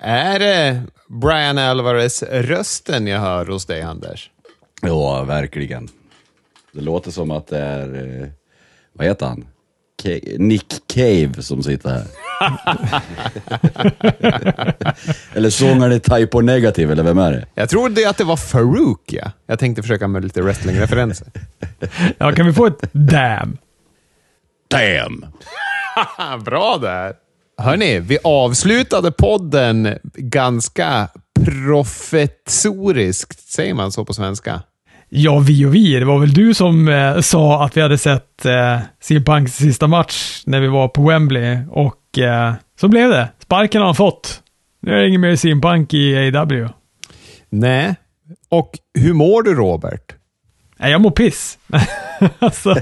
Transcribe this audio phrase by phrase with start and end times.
[0.00, 4.30] Är det Brian Alvarez-rösten jag hör hos dig, Anders?
[4.82, 5.88] Ja, verkligen.
[6.72, 8.28] Det låter som att det är, eh,
[8.92, 9.46] vad heter han?
[10.38, 12.06] Nick Cave som sitter här.
[15.36, 17.46] eller sångaren i Type O Negative, eller vem är det?
[17.54, 19.30] Jag trodde att det var Farouk, ja.
[19.46, 21.26] Jag tänkte försöka med lite wrestling-referenser.
[22.18, 23.58] Ja, kan vi få ett damn?
[24.68, 25.26] Damn!
[26.44, 27.14] Bra där!
[27.58, 31.08] Hörni, vi avslutade podden ganska
[31.44, 33.48] profetsoriskt.
[33.48, 34.62] Säger man så på svenska?
[35.08, 35.98] Ja, vi och vi.
[35.98, 39.86] Det var väl du som eh, sa att vi hade sett eh, CM Punks sista
[39.86, 43.28] match när vi var på Wembley och eh, så blev det.
[43.38, 44.42] Sparken har han fått.
[44.82, 46.68] Nu är det ingen mer CM Punk i AW.
[47.50, 47.94] Nej.
[48.48, 50.15] Och hur mår du, Robert?
[50.78, 51.58] Nej, jag mår piss.
[52.38, 52.74] alltså,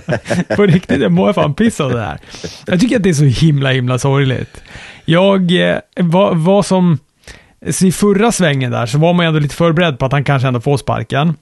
[0.56, 2.18] på riktigt, jag mår fan piss av det här.
[2.66, 4.62] Jag tycker att det är så himla, himla sorgligt.
[5.04, 6.98] Jag eh, var, var som...
[7.70, 10.24] Så I förra svängen där så var man ju ändå lite förberedd på att han
[10.24, 11.34] kanske ändå får sparken.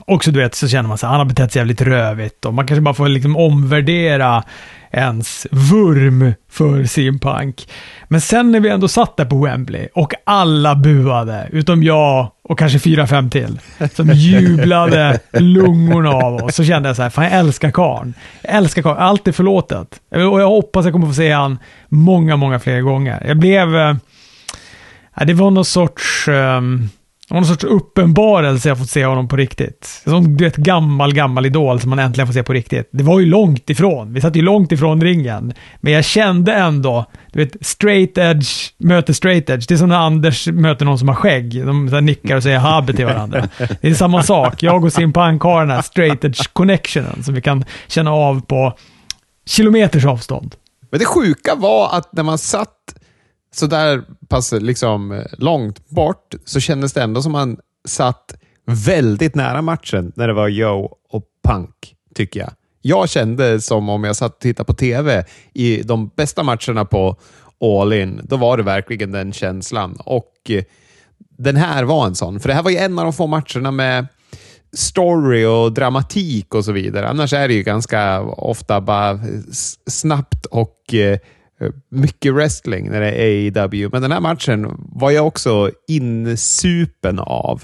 [0.00, 2.54] Och så du vet, så känner man sig han har betett sig jävligt rövigt och
[2.54, 4.44] man kanske bara får liksom omvärdera
[4.90, 7.68] ens vurm för sin Punk.
[8.08, 12.58] Men sen när vi ändå satt där på Wembley och alla buade, utom jag och
[12.58, 13.60] kanske fyra, fem till,
[13.94, 18.14] som jublade lungorna av oss, så kände jag så här, fan jag älskar karln.
[18.42, 20.00] Jag älskar karln, allt är förlåtet.
[20.10, 23.22] Och jag hoppas jag kommer få se han många, många fler gånger.
[23.26, 23.76] Jag blev...
[23.76, 23.94] Eh,
[25.26, 26.28] det var någon sorts...
[26.28, 26.90] Um,
[27.30, 30.02] det var någon sorts uppenbarelse jag fått se honom på riktigt.
[30.04, 32.88] Som du vet, gammal, gammal idol som man äntligen får se på riktigt.
[32.92, 34.12] Det var ju långt ifrån.
[34.12, 35.52] Vi satt ju långt ifrån ringen.
[35.80, 39.68] Men jag kände ändå, du vet, straight edge möter straight edge.
[39.68, 41.66] Det är som när Anders möter någon som har skägg.
[41.66, 43.48] De så här nickar och säger habe till varandra.
[43.80, 44.62] Det är samma sak.
[44.62, 48.76] Jag och Simpank har den här straight edge connectionen som vi kan känna av på
[49.46, 50.54] kilometers avstånd.
[50.90, 52.94] Men det sjuka var att när man satt
[53.54, 58.34] så där pass liksom långt bort så kändes det ändå som man satt
[58.66, 62.50] väldigt nära matchen när det var Joe och Punk, tycker jag.
[62.82, 67.16] Jag kände som om jag satt och tittade på TV i de bästa matcherna på
[67.60, 68.20] All In.
[68.24, 69.96] Då var det verkligen den känslan.
[70.04, 70.64] Och eh,
[71.38, 72.40] den här var en sån.
[72.40, 74.06] För det här var ju en av de få matcherna med
[74.72, 77.08] story och dramatik och så vidare.
[77.08, 79.20] Annars är det ju ganska ofta bara
[79.86, 81.18] snabbt och eh,
[81.90, 87.62] mycket wrestling när det är AEW, men den här matchen var jag också insupen av.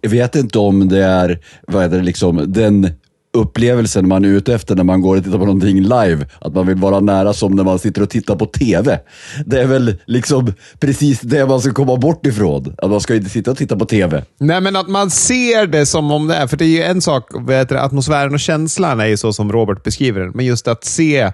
[0.00, 2.90] Jag vet inte om det är, vad är det, liksom, den
[3.34, 6.26] upplevelsen man är ute efter när man går och tittar på någonting live.
[6.38, 9.00] Att man vill vara nära som när man sitter och tittar på TV.
[9.46, 12.74] Det är väl liksom precis det man ska komma bort ifrån.
[12.78, 14.22] Att man ska inte sitta och titta på TV.
[14.38, 16.46] Nej, men att man ser det som om det är.
[16.46, 19.52] För det är ju en sak, vet du, atmosfären och känslan är ju så som
[19.52, 20.30] Robert beskriver den.
[20.34, 21.32] Men just att se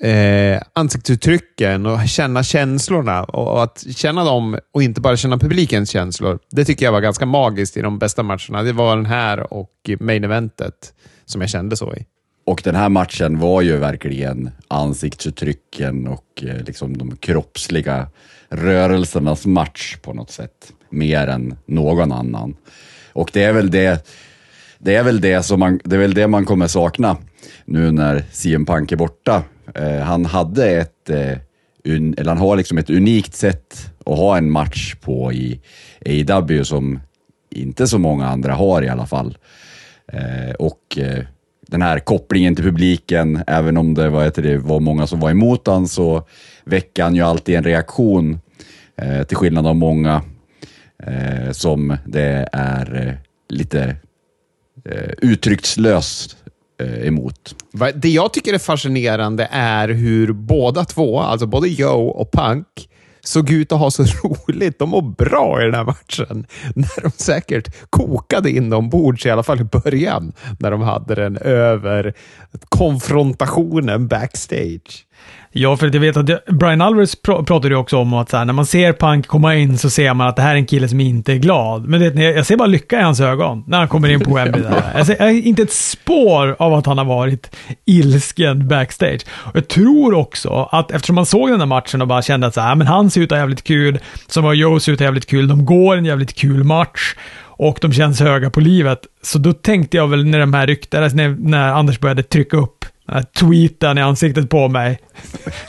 [0.00, 6.38] eh, ansiktsuttrycken och känna känslorna och, att känna dem och inte bara känna publikens känslor.
[6.50, 8.62] Det tycker jag var ganska magiskt i de bästa matcherna.
[8.62, 10.92] Det var den här och main eventet
[11.24, 12.06] som jag kände så i.
[12.46, 18.06] Och den här matchen var ju verkligen ansiktsuttrycken och eh, liksom de kroppsliga
[18.48, 20.72] rörelsernas match på något sätt.
[20.90, 22.56] Mer än någon annan.
[23.12, 24.06] Och det är väl det,
[24.78, 27.16] det är väl det som man, det är väl det man kommer sakna
[27.64, 29.42] nu när CM Punk är borta.
[29.74, 31.38] Eh, han hade ett, eh,
[31.84, 35.60] un, eller han har liksom ett unikt sätt att ha en match på i
[36.28, 37.00] AW som
[37.50, 39.38] inte så många andra har i alla fall.
[40.12, 41.24] Eh, och eh,
[41.66, 45.66] den här kopplingen till publiken, även om det var, det var många som var emot
[45.66, 46.26] han, så
[46.64, 48.40] väcker han ju alltid en reaktion,
[48.96, 50.22] eh, till skillnad av många
[51.02, 53.96] eh, som det är lite
[54.84, 56.36] eh, uttryckslöst
[56.80, 57.54] Eh, emot.
[57.94, 62.88] Det jag tycker är fascinerande är hur båda två, alltså både Joe och Punk,
[63.20, 64.78] såg ut att ha så roligt.
[64.78, 66.46] De mår bra i den här matchen.
[66.74, 72.14] När de säkert kokade inombords, i alla fall i början, när de hade den över
[72.68, 75.06] konfrontationen backstage.
[75.56, 78.30] Ja, för att jag vet att jag- Brian Alvarez pr pratade ju också om att
[78.30, 80.56] så här, när man ser Punk komma in så ser man att det här är
[80.56, 81.88] en kille som inte är glad.
[81.88, 84.62] Men det, jag ser bara lycka i hans ögon när han kommer in på Wembley.
[84.62, 84.82] Där.
[84.96, 89.20] Jag ser inte ett spår av att han har varit ilsken backstage.
[89.28, 92.54] Och jag tror också att eftersom man såg den här matchen och bara kände att
[92.54, 94.96] så här, men han ser ut att ha jävligt kul, som var Joe ser ut
[94.96, 97.14] att ha jävligt kul, de går en jävligt kul match
[97.56, 98.98] och de känns höga på livet.
[99.22, 102.83] Så då tänkte jag väl när de här ryktades, när, när Anders började trycka upp
[103.38, 104.98] tweeten i ansiktet på mig.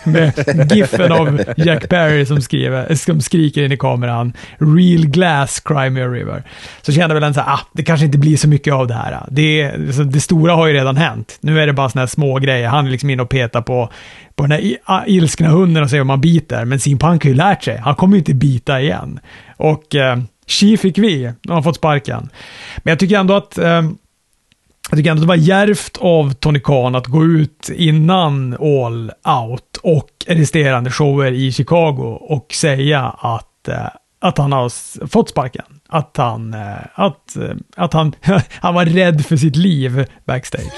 [0.03, 4.33] Med giffen av Jack Perry som, skriver, som skriker in i kameran.
[4.57, 6.43] Real glass, cry me a river.
[6.81, 8.87] Så kände jag väl en så här, ah, det kanske inte blir så mycket av
[8.87, 9.23] det här.
[9.29, 9.71] Det,
[10.05, 11.37] det stora har ju redan hänt.
[11.41, 12.67] Nu är det bara såna här små grejer.
[12.67, 13.91] Han är liksom inne och petar på,
[14.35, 16.65] på den här ah, ilskna hunden och säger om man biter.
[16.65, 17.77] Men sin Punk har ju lärt sig.
[17.77, 19.19] Han kommer ju inte bita igen.
[19.57, 20.17] Och eh,
[20.47, 21.21] Chi fick vi.
[21.21, 22.29] Nu har han fått sparken.
[22.77, 23.81] Men jag tycker ändå att eh,
[24.89, 29.11] jag tycker ändå det var järvt av Tony Khan att gå ut innan All
[29.43, 33.87] Out och resterande shower i Chicago och säga att, eh,
[34.21, 34.69] att han har
[35.07, 35.65] fått sparken.
[35.89, 38.15] Att han, eh, att, eh, att han,
[38.61, 40.73] han var rädd för sitt liv backstage.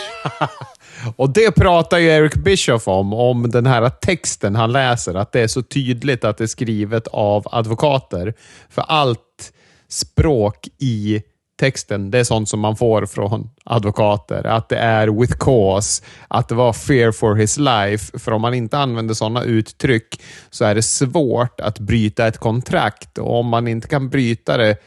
[1.15, 5.42] och det pratar ju Eric Bischoff om, om den här texten han läser, att det
[5.42, 8.33] är så tydligt att det är skrivet av advokater.
[8.69, 9.53] För allt
[9.89, 11.21] språk i
[11.57, 14.48] texten, det är sånt som man får från advokater.
[14.48, 18.19] Att det är with cause, att det var fear for his life.
[18.19, 23.18] För om man inte använder sådana uttryck så är det svårt att bryta ett kontrakt.
[23.18, 24.77] Och om man inte kan bryta det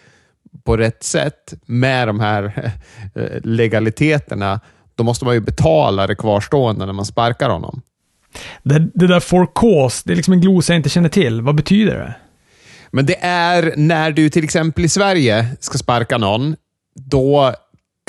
[0.64, 2.73] på rätt sätt med de här
[3.14, 4.61] eh, legaliteterna,
[4.94, 7.82] då måste man ju betala det kvarstående när man sparkar honom.
[8.62, 11.43] Det, det där for cause, det är liksom en glosa jag inte känner till.
[11.43, 12.14] Vad betyder det?
[12.90, 16.56] Men det är när du till exempel i Sverige ska sparka någon,
[16.94, 17.54] då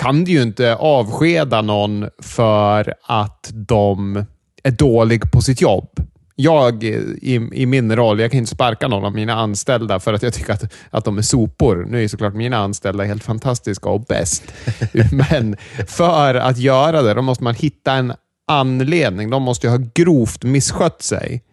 [0.02, 4.26] kan du ju inte avskeda någon för att de
[4.64, 5.90] är dålig på sitt jobb.
[6.36, 10.24] Jag i, i min roll, jag kan inte sparka någon av mina anställda för att
[10.24, 11.86] jag tycker att, att de är sopor.
[11.90, 14.44] Nu är såklart mina anställda helt fantastiska och bäst.
[15.32, 15.58] Men
[15.88, 18.14] för att göra det, då måste man hitta en
[18.48, 19.30] anledning.
[19.30, 21.44] De måste ju ha grovt misskött sig.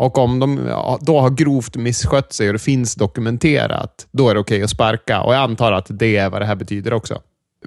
[0.00, 0.56] Och om de
[1.00, 4.70] då har grovt misskött sig och det finns dokumenterat, då är det okej okay att
[4.70, 5.20] sparka.
[5.20, 7.22] Och jag antar att det är vad det här betyder också.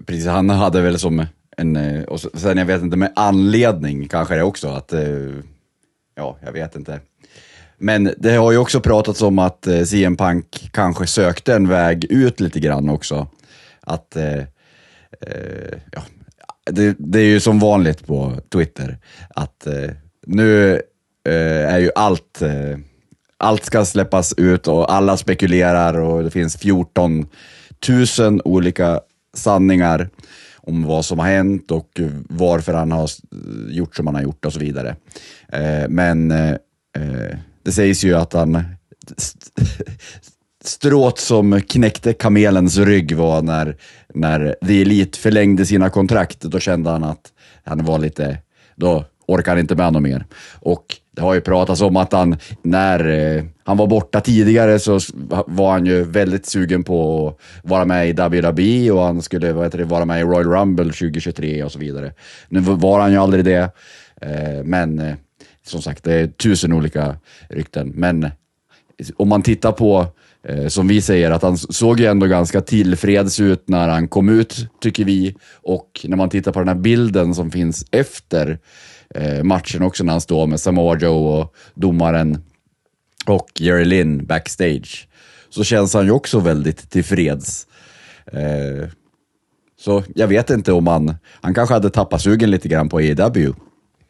[0.06, 1.26] Precis, han hade väl som
[1.58, 5.02] en, eh, och sen jag vet inte, med anledning kanske det också, att, eh,
[6.16, 7.00] ja, jag vet inte.
[7.78, 12.06] Men det har ju också pratats om att eh, CM Punk kanske sökte en väg
[12.12, 13.28] ut lite grann också.
[13.82, 14.18] Att,
[15.92, 16.02] ja,
[16.72, 18.98] det, det är ju som vanligt på Twitter,
[19.30, 19.68] att
[20.26, 20.82] nu
[21.30, 22.78] Eh, är ju allt, eh,
[23.38, 27.28] allt ska släppas ut och alla spekulerar och det finns 14
[28.20, 29.02] 000 olika
[29.34, 30.10] sanningar
[30.58, 32.00] om vad som har hänt och
[32.30, 33.10] varför han har
[33.70, 34.96] gjort som han har gjort och så vidare.
[35.52, 36.52] Eh, men eh,
[36.98, 38.64] eh, det sägs ju att han
[40.64, 43.78] strået som knäckte kamelens rygg var när,
[44.14, 46.42] när The Elite förlängde sina kontrakt.
[46.42, 47.34] Då kände han att
[47.64, 48.38] han var lite,
[48.76, 50.26] då orkar han inte med något mer.
[50.60, 55.00] Och det har ju pratats om att han, när eh, han var borta tidigare så
[55.48, 59.64] var han ju väldigt sugen på att vara med i WWE och han skulle vad
[59.64, 62.14] heter det, vara med i Royal Rumble 2023 och så vidare.
[62.50, 63.72] Nu var han ju aldrig det,
[64.22, 65.16] eh, men eh,
[65.66, 67.16] som sagt, det är tusen olika
[67.50, 67.92] rykten.
[67.96, 68.32] Men eh,
[69.18, 70.06] om man tittar på,
[70.48, 74.30] eh, som vi säger, att han såg ju ändå ganska tillfreds ut när han kom
[74.30, 75.36] ut, tycker vi.
[75.62, 78.60] Och när man tittar på den här bilden som finns efter
[79.16, 82.44] Eh, matchen också när han står med Samoa Joe och domaren
[83.26, 85.08] och Jerry Lynn backstage.
[85.50, 87.68] Så känns han ju också väldigt tillfreds.
[88.26, 88.90] Eh,
[89.80, 93.54] så jag vet inte om han, han kanske hade tappat sugen lite grann på EW.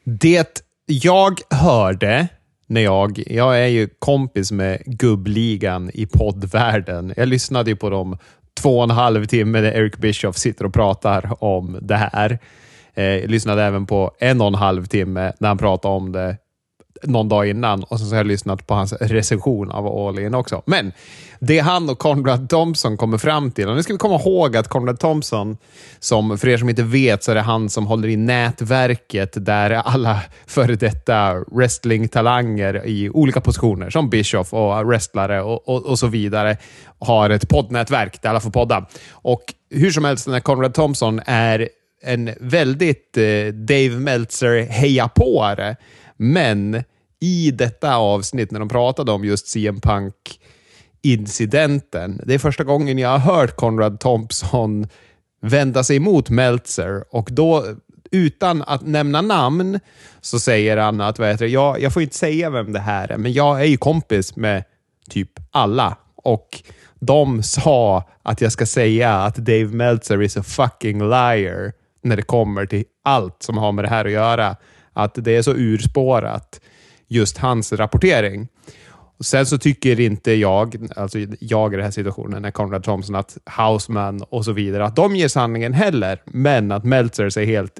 [0.05, 2.27] Det jag hörde
[2.67, 7.13] när jag, jag är ju kompis med gubbligan i poddvärlden.
[7.17, 8.17] Jag lyssnade ju på dem
[8.61, 12.39] två och en halv timme när Eric Bischoff sitter och pratar om det här.
[12.95, 16.37] Eh, lyssnade även på en och en halv timme när han pratade om det
[17.03, 20.61] någon dag innan och så har jag lyssnat på hans recension av All In också.
[20.65, 20.91] Men
[21.39, 24.67] det han och Conrad Thompson kommer fram till, och nu ska vi komma ihåg att
[24.67, 25.57] Conrad Thompson,
[25.99, 29.71] som för er som inte vet, så är det han som håller i nätverket där
[29.71, 36.07] alla före detta wrestlingtalanger i olika positioner, som Bischoff och wrestlare och, och, och så
[36.07, 36.57] vidare,
[36.99, 38.85] har ett poddnätverk där alla får podda.
[39.11, 41.69] Och hur som helst, den här Conrad Thompson är
[42.03, 45.09] en väldigt eh, Dave Meltzer heja.
[46.17, 46.83] Men
[47.19, 50.39] i detta avsnitt, när de pratade om just CM Punk
[51.01, 52.21] incidenten.
[52.25, 54.87] Det är första gången jag har hört Conrad Thompson
[55.41, 57.65] vända sig emot Meltzer och då
[58.11, 59.79] utan att nämna namn
[60.21, 63.11] så säger han att vad heter det, jag, jag får inte säga vem det här
[63.11, 64.63] är, men jag är ju kompis med
[65.09, 66.63] typ alla och
[66.99, 72.21] de sa att jag ska säga att Dave Meltzer is a fucking liar när det
[72.21, 74.55] kommer till allt som har med det här att göra.
[74.93, 76.61] Att det är så urspårat,
[77.07, 78.47] just hans rapportering.
[79.23, 83.37] Sen så tycker inte jag, alltså jag i den här situationen, när Conrad Thompson, att
[83.57, 87.79] Houseman och så vidare, att de ger sanningen heller, men att Meltzer är helt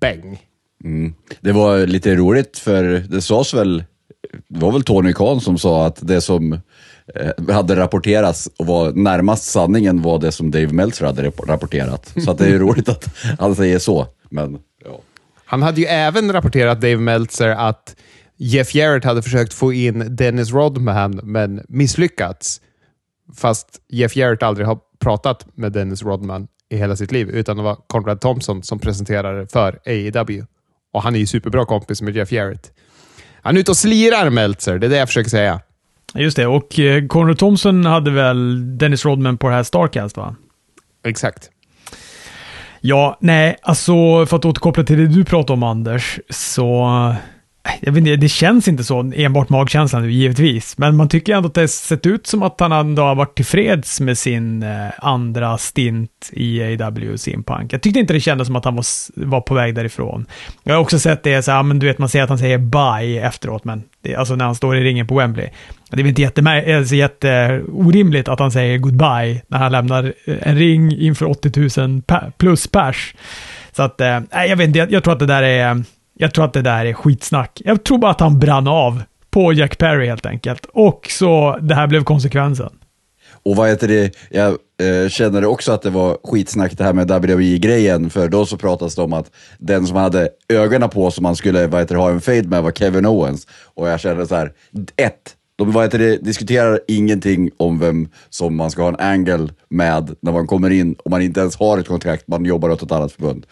[0.00, 0.42] bäng.
[0.84, 1.14] Mm.
[1.40, 3.84] Det var lite roligt för det sades väl,
[4.48, 6.60] det var väl Tony Khan som sa att det som
[7.52, 12.12] hade rapporterats och var närmast sanningen var det som Dave Meltzer hade rap- rapporterat.
[12.24, 13.08] Så att det är roligt att
[13.38, 14.06] han säger så.
[14.30, 15.00] Men, ja.
[15.44, 17.96] Han hade ju även rapporterat, Dave Meltzer, att
[18.36, 22.60] Jeff Jarrett hade försökt få in Dennis Rodman, men misslyckats.
[23.36, 27.62] Fast Jeff Jarrett aldrig har pratat med Dennis Rodman i hela sitt liv, utan det
[27.62, 30.44] var Conrad Thompson som presenterade för AEW.
[30.92, 32.72] Och han är ju superbra kompis med Jeff Jarrett.
[33.42, 34.78] Han är ute och slirar, Meltzer.
[34.78, 35.60] Det är det jag försöker säga.
[36.14, 40.36] Just det, och eh, Conrad Thompson hade väl Dennis Rodman på det här Starcast, va?
[41.04, 41.50] Exakt.
[42.80, 47.14] Ja, nej, alltså för att återkoppla till det du pratade om Anders, så
[47.80, 50.78] jag vet inte, det känns inte så, enbart magkänslan givetvis.
[50.78, 54.00] Men man tycker ändå att det sett ut som att han ändå har varit tillfreds
[54.00, 57.72] med sin eh, andra stint i AW Simpunk.
[57.72, 58.84] Jag tyckte inte det kändes som att han var,
[59.26, 60.26] var på väg därifrån.
[60.62, 62.58] Jag har också sett det så här, men du vet man ser att han säger
[62.58, 65.48] bye efteråt, men det, alltså när han står i ringen på Wembley.
[65.90, 70.36] Det är väl inte jättemär- alltså jätteorimligt att han säger goodbye när han lämnar eh,
[70.42, 72.02] en ring inför 80 000
[72.38, 73.14] plus pers.
[73.72, 76.44] Så att, eh, jag vet inte, jag, jag tror att det där är jag tror
[76.44, 77.62] att det där är skitsnack.
[77.64, 80.66] Jag tror bara att han brann av på Jack Perry helt enkelt.
[80.72, 82.70] Och så det här blev konsekvensen.
[83.44, 87.10] Och vad heter det, jag eh, känner också att det var skitsnack det här med
[87.10, 91.36] WWE-grejen, för då så pratas det om att den som hade ögonen på som man
[91.36, 93.46] skulle vad heter det, ha en fade med var Kevin Owens.
[93.74, 94.52] Och jag kände så här,
[94.96, 99.48] ett, de vad heter det, diskuterar ingenting om vem som man ska ha en angle
[99.68, 102.82] med när man kommer in, och man inte ens har ett kontrakt, man jobbar åt
[102.82, 103.46] ett annat förbund.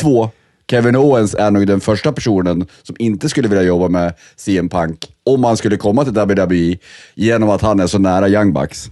[0.00, 0.30] Två,
[0.70, 5.06] Kevin Owens är nog den första personen som inte skulle vilja jobba med CM Punk
[5.24, 6.76] om han skulle komma till WWE
[7.14, 8.90] genom att han är så nära Young Bucks.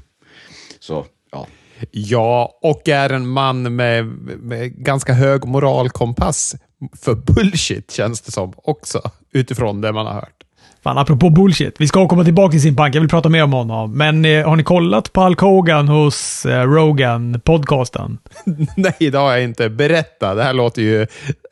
[0.81, 1.47] Så, ja.
[1.91, 4.07] Ja, och är en man med,
[4.41, 6.57] med ganska hög moralkompass
[7.01, 10.41] för bullshit, känns det som också, utifrån det man har hört.
[10.83, 11.75] Fan, apropå bullshit.
[11.79, 12.95] Vi ska komma tillbaka till sin pank.
[12.95, 13.99] Jag vill prata mer om honom.
[13.99, 18.19] Men eh, har ni kollat på Hulk Hogan hos eh, Rogan, podcasten?
[18.77, 19.69] Nej, det har jag inte.
[19.69, 21.07] Berätta, det här låter ju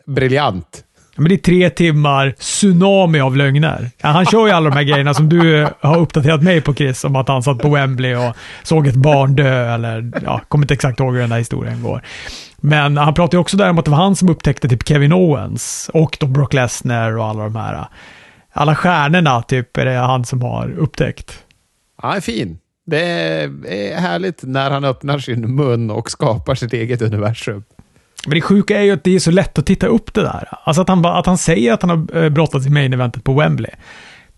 [0.08, 0.84] briljant.
[1.16, 3.90] Men det är tre timmar tsunami av lögner.
[4.02, 7.04] Ja, han kör ju alla de här grejerna som du har uppdaterat mig på Chris,
[7.04, 10.74] om att han satt på Wembley och såg ett barn dö, eller ja, kommer inte
[10.74, 12.02] exakt ihåg hur den där historien går.
[12.56, 15.12] Men han pratar ju också där om att det var han som upptäckte typ Kevin
[15.12, 17.84] Owens och då Brock Lesnar och alla de här.
[18.52, 21.44] Alla stjärnorna typ är det han som har upptäckt.
[21.96, 22.58] Han är fin.
[22.86, 23.00] Det
[23.68, 27.64] är härligt när han öppnar sin mun och skapar sitt eget universum.
[28.28, 30.48] Men det sjuka är ju att det är så lätt att titta upp det där.
[30.64, 33.34] Alltså att han, att han säger att han har eh, brottats i main eventet på
[33.34, 33.70] Wembley.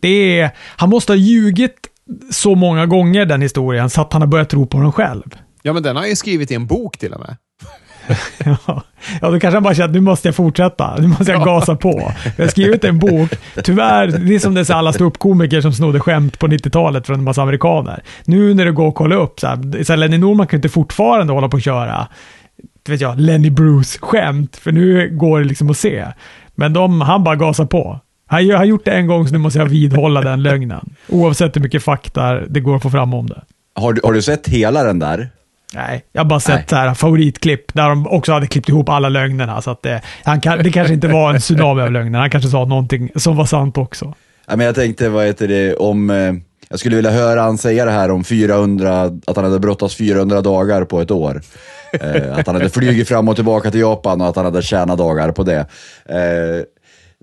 [0.01, 1.77] Det är, han måste ha ljugit
[2.31, 5.25] så många gånger den historien så att han har börjat tro på den själv.
[5.63, 7.37] Ja, men den har han ju skrivit i en bok till och med.
[9.21, 10.97] ja, då kanske han bara känner att nu måste jag fortsätta.
[10.99, 12.13] Nu måste jag gasa på.
[12.37, 13.31] Jag har skrivit en bok.
[13.65, 17.25] Tyvärr, det är som det är alla ståuppkomiker som snodde skämt på 90-talet från en
[17.25, 18.03] massa amerikaner.
[18.25, 20.69] Nu när det går att kolla upp, så här, så här, Lenny Norman kan inte
[20.69, 22.09] fortfarande hålla på och köra
[22.91, 26.07] vet jag, Lenny Bruce-skämt, för nu går det liksom att se.
[26.55, 28.01] Men de, han bara gasar på.
[28.27, 30.95] Han har gjort det en gång, så nu måste jag vidhålla den lögnen.
[31.09, 33.43] Oavsett hur mycket fakta det går att få fram om det.
[33.75, 35.31] Har du, har du sett hela den där?
[35.75, 39.09] Nej, jag har bara sett så här, favoritklipp där de också hade klippt ihop alla
[39.09, 39.63] lögnerna.
[39.63, 42.19] Så att det, han kan, det kanske inte var en tsunami av lögner.
[42.19, 44.15] Han kanske sa någonting som var sant också.
[44.47, 46.11] Ja, men jag tänkte, vad heter det, om...
[46.11, 46.33] Eh,
[46.73, 50.41] jag skulle vilja höra han säga det här om 400, att han hade brottats 400
[50.41, 51.43] dagar på ett år.
[51.93, 54.99] Eh, att han hade flugit fram och tillbaka till Japan och att han hade tjänat
[54.99, 55.67] dagar på det.
[56.09, 56.65] Eh,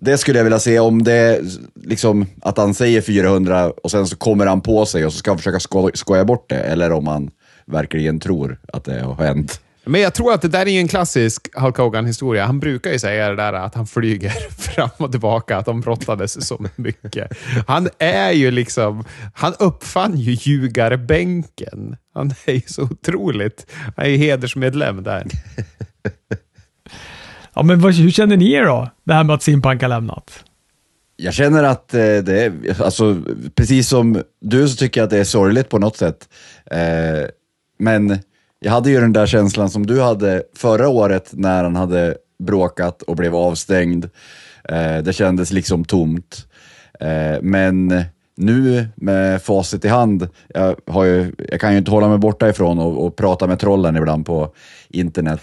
[0.02, 1.42] det skulle jag vilja se om det,
[1.84, 5.32] liksom att han säger 400 och sen så kommer han på sig och så ska
[5.32, 7.30] han försöka sko skoja bort det, eller om han
[7.66, 9.62] verkligen tror att det har hänt.
[9.88, 12.46] Men jag tror att det där är en klassisk Hulk Hogan-historia.
[12.46, 16.48] Han brukar ju säga det där att han flyger fram och tillbaka, att de brottades
[16.48, 17.32] så mycket.
[17.68, 19.04] Han är ju liksom,
[19.34, 21.98] han uppfann ju ljugarbänken.
[22.14, 23.66] Han är ju så otroligt,
[23.96, 25.28] han är ju hedersmedlem där.
[27.54, 28.90] ja, men vad, hur känner ni er då?
[29.04, 30.44] Det här med att Simpank har lämnat?
[31.16, 33.22] Jag känner att eh, det är, alltså,
[33.56, 36.30] precis som du så tycker jag att det är sorgligt på något sätt.
[36.72, 37.30] Eh,
[37.80, 38.20] men
[38.60, 43.02] jag hade ju den där känslan som du hade förra året när han hade bråkat
[43.02, 44.06] och blev avstängd.
[44.70, 46.48] Eh, det kändes liksom tomt.
[47.00, 48.04] Eh, men
[48.38, 52.50] nu med facit i hand, jag, har ju, jag kan ju inte hålla mig borta
[52.50, 54.54] ifrån och, och prata med trollen ibland på
[54.90, 55.42] internet.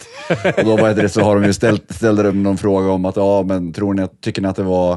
[0.57, 3.17] Och då var det så har de ju ställt, ställde de någon fråga om att,
[3.17, 4.93] ja men tror ni, tycker ni att det var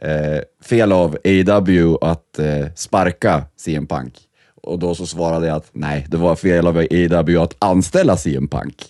[0.00, 4.14] eh, fel av AW att eh, sparka CM Punk?
[4.62, 8.48] Och då så svarade jag att nej, det var fel av AW att anställa CM
[8.48, 8.84] Punk.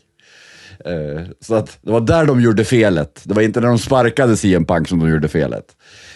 [0.84, 3.20] Eh, så att det var där de gjorde felet.
[3.24, 5.64] Det var inte när de sparkade CM Punk som de gjorde felet.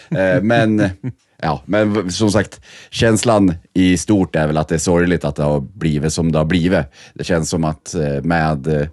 [0.09, 0.89] Eh, men,
[1.41, 5.43] ja, men som sagt, känslan i stort är väl att det är sorgligt att det
[5.43, 6.85] har blivit som det har blivit.
[7.13, 8.89] Det känns som att eh, med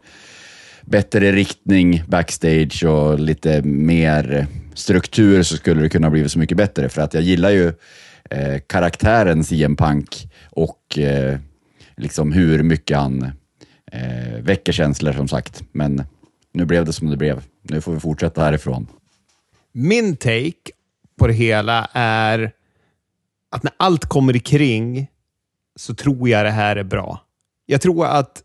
[0.82, 6.88] bättre riktning backstage och lite mer struktur så skulle det kunna bli så mycket bättre.
[6.88, 7.72] För att jag gillar ju
[8.30, 11.38] eh, karaktären CM Punk och eh,
[11.96, 13.22] liksom hur mycket han
[13.92, 15.62] eh, väcker känslor som sagt.
[15.72, 16.02] Men
[16.52, 17.42] nu blev det som det blev.
[17.62, 18.86] Nu får vi fortsätta härifrån.
[19.72, 20.70] Min take
[21.18, 22.52] på det hela är
[23.50, 25.06] att när allt kommer kring
[25.76, 27.20] så tror jag det här är bra.
[27.66, 28.42] Jag tror att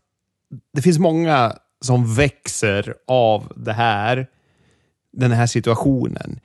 [0.72, 4.26] det finns många som växer av det här,
[5.12, 6.40] den här situationen.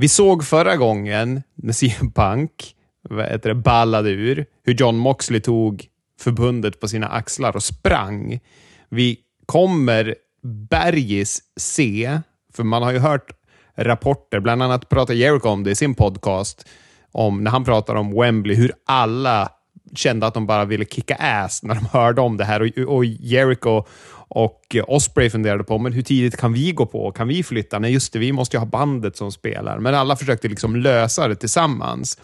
[0.00, 2.74] Vi såg förra gången när CM Punk
[3.10, 5.86] heter det, ballade ur, hur John Moxley tog
[6.20, 8.40] förbundet på sina axlar och sprang.
[8.88, 12.20] Vi kommer bergis se,
[12.54, 13.30] för man har ju hört
[13.76, 16.68] rapporter, bland annat pratar Jericho om det i sin podcast,
[17.12, 19.48] om när han pratar om Wembley, hur alla
[19.94, 22.60] kände att de bara ville kicka ass när de hörde om det här.
[22.60, 23.84] Och, och Jericho
[24.30, 27.12] och Osprey funderade på men hur tidigt kan vi gå på?
[27.12, 27.78] Kan vi flytta?
[27.78, 29.78] Nej, just det, vi måste ju ha bandet som spelar.
[29.78, 32.18] Men alla försökte liksom lösa det tillsammans.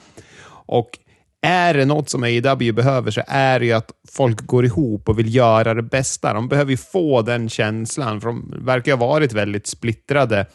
[0.49, 0.99] Och
[1.43, 5.19] är det något som AEW behöver så är det ju att folk går ihop och
[5.19, 6.33] vill göra det bästa.
[6.33, 10.47] De behöver ju få den känslan, för de verkar ha varit väldigt splittrade.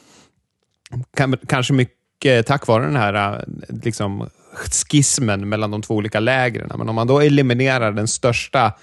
[1.48, 3.46] Kanske mycket tack vare den här
[3.84, 6.72] liksom, skismen mellan de två olika lägren.
[6.78, 8.74] Men om man då eliminerar den största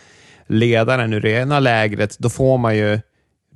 [0.49, 3.00] ledaren ur det ena lägret, då får man ju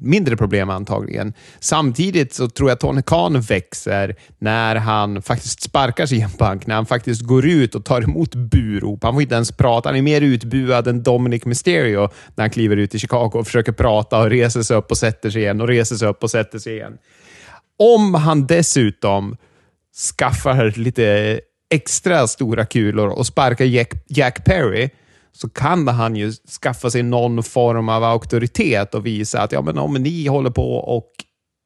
[0.03, 1.33] mindre problem antagligen.
[1.61, 6.31] Samtidigt så tror jag att Tony Khan växer när han faktiskt sparkar sig i en
[6.39, 9.05] bank, när han faktiskt går ut och tar emot burop.
[9.05, 9.89] Han får inte ens prata.
[9.89, 13.73] Han är mer utbuad än Dominic Mysterio när han kliver ut i Chicago och försöker
[13.73, 16.59] prata och reser sig upp och sätter sig igen och reser sig upp och sätter
[16.59, 16.99] sig igen.
[17.79, 19.37] Om han dessutom
[20.19, 24.91] skaffar lite extra stora kulor och sparkar Jack, Jack Perry,
[25.33, 29.79] så kan han ju skaffa sig någon form av auktoritet och visa att ja, men
[29.79, 31.11] om ni håller på och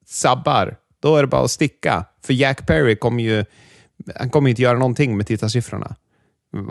[0.05, 2.05] sabbar, då är det bara att sticka.
[2.25, 3.45] För Jack Perry kommer ju
[4.15, 5.95] han kommer inte göra någonting med tittarsiffrorna.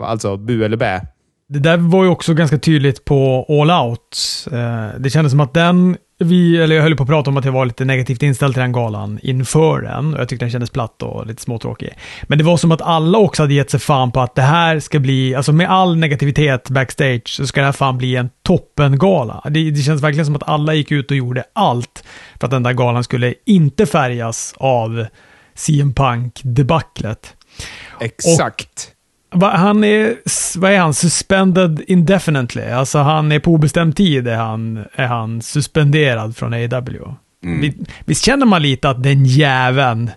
[0.01, 1.01] Alltså bu eller bä.
[1.49, 4.17] Det där var ju också ganska tydligt på All Out.
[4.51, 7.45] Eh, det kändes som att den vi, eller jag höll på att prata om att
[7.45, 10.69] jag var lite negativt inställd till den galan inför den och jag tyckte den kändes
[10.69, 11.93] platt och lite småtråkig.
[12.23, 14.79] Men det var som att alla också hade gett sig fan på att det här
[14.79, 19.41] ska bli, alltså med all negativitet backstage, så ska det här fan bli en toppengala.
[19.49, 22.03] Det, det känns verkligen som att alla gick ut och gjorde allt
[22.39, 25.05] för att den där galan skulle inte färgas av
[25.55, 27.33] CM Punk-debaclet.
[27.99, 28.91] Exakt.
[28.91, 28.96] Och
[29.41, 30.15] han är,
[30.59, 32.65] vad är han, suspended indefinitely.
[32.65, 37.15] Alltså han är på obestämd tid är han, är han suspenderad från AW.
[37.43, 37.73] Mm.
[38.05, 40.11] Visst känner man lite att den jäveln,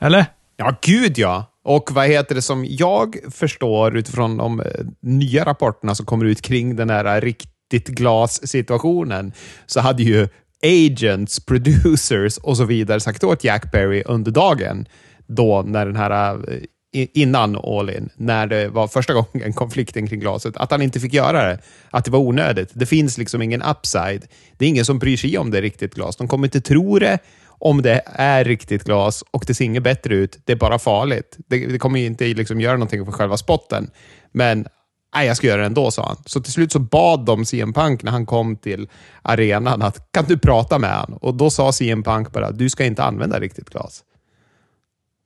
[0.00, 0.26] eller?
[0.56, 1.46] Ja, gud ja.
[1.64, 4.66] Och vad heter det som jag förstår utifrån de eh,
[5.00, 9.32] nya rapporterna som kommer ut kring den här riktigt glas-situationen,
[9.66, 10.28] så hade ju
[10.62, 14.86] agents, producers och så vidare sagt åt Jack Berry under dagen,
[15.26, 16.58] då när den här eh,
[16.92, 21.12] innan All In, när det var första gången konflikten kring glaset, att han inte fick
[21.12, 21.58] göra det.
[21.90, 22.70] Att det var onödigt.
[22.72, 24.26] Det finns liksom ingen upside.
[24.56, 26.16] Det är ingen som bryr sig om det är riktigt glas.
[26.16, 30.14] De kommer inte tro det om det är riktigt glas och det ser inget bättre
[30.14, 30.38] ut.
[30.44, 31.36] Det är bara farligt.
[31.46, 33.90] Det, det kommer inte liksom göra någonting för själva spotten.
[34.32, 34.66] Men
[35.14, 36.16] nej, jag ska göra det ändå, sa han.
[36.26, 38.88] Så till slut så bad de CM Punk när han kom till
[39.22, 41.18] arenan att kan du prata med honom?
[41.22, 44.02] Och då sa CM Punk bara, du ska inte använda riktigt glas.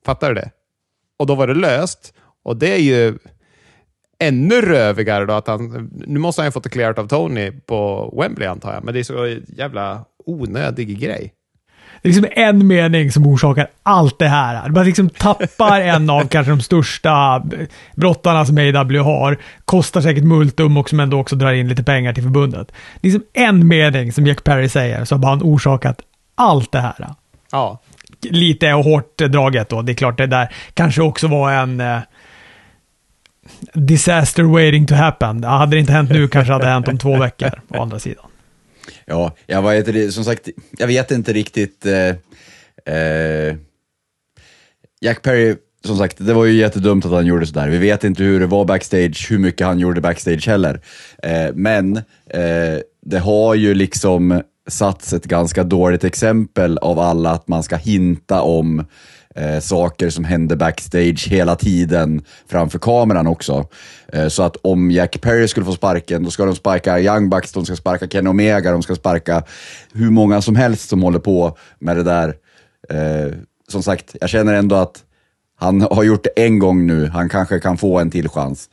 [0.05, 0.51] Fattar du det?
[1.17, 2.13] Och då var det löst.
[2.43, 3.17] Och det är ju
[4.19, 5.91] ännu rövigare då att han...
[6.07, 8.99] Nu måste han ju fått det clearat av Tony på Wembley antar jag, men det
[8.99, 11.33] är så jävla onödig grej.
[12.01, 14.69] Det är liksom en mening som orsakar allt det här.
[14.69, 17.43] Man liksom tappar en av kanske de största
[17.95, 19.37] brottarna som AW har.
[19.65, 22.71] Kostar säkert multum och som ändå också drar in lite pengar till förbundet.
[23.01, 26.01] Det är liksom en mening som Jack Perry säger så har han orsakat
[26.35, 27.07] allt det här.
[27.51, 27.81] Ja
[28.21, 29.81] lite hårt draget då.
[29.81, 31.99] Det är klart, det där kanske också var en eh,
[33.73, 35.43] disaster waiting to happen.
[35.43, 38.25] Hade det inte hänt nu kanske hade det hänt om två veckor, å andra sidan.
[39.05, 41.85] Ja, jag vet, som sagt, jag vet inte riktigt.
[41.85, 43.55] Eh, eh,
[45.01, 47.69] Jack Perry, som sagt, det var ju jättedumt att han gjorde sådär.
[47.69, 50.81] Vi vet inte hur det var backstage, hur mycket han gjorde backstage heller.
[51.23, 51.97] Eh, men
[52.29, 57.75] eh, det har ju liksom satts ett ganska dåligt exempel av alla att man ska
[57.75, 58.85] hinta om
[59.35, 63.67] eh, saker som händer backstage hela tiden framför kameran också.
[64.13, 67.51] Eh, så att om Jack Perry skulle få sparken, då ska de sparka Young Bucks,
[67.51, 69.43] de ska sparka Ken Omega, de ska sparka
[69.93, 72.35] hur många som helst som håller på med det där.
[72.89, 73.33] Eh,
[73.67, 75.03] som sagt, jag känner ändå att
[75.59, 78.69] han har gjort det en gång nu, han kanske kan få en till chans.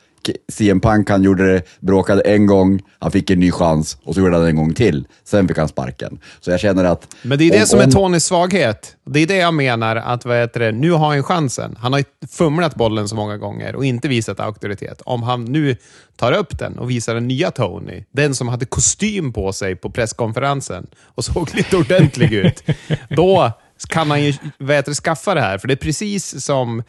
[0.53, 4.21] CM Punk han gjorde det, bråkade en gång, han fick en ny chans och så
[4.21, 5.07] gjorde han det en gång till.
[5.25, 6.19] Sen fick han sparken.
[6.41, 7.09] Så jag känner att...
[7.23, 8.97] Men det är det om- som är Tonys svaghet.
[9.07, 11.77] Det är det jag menar, att vad heter det, nu har han chansen.
[11.81, 15.03] Han har ju fumlat bollen så många gånger och inte visat auktoritet.
[15.05, 15.77] Om han nu
[16.17, 19.91] tar upp den och visar den nya Tony, den som hade kostym på sig på
[19.91, 22.63] presskonferensen och såg lite ordentlig ut,
[23.11, 23.53] då
[23.89, 25.59] kan han ju vad heter det, skaffa det här.
[25.59, 26.83] För det är precis som,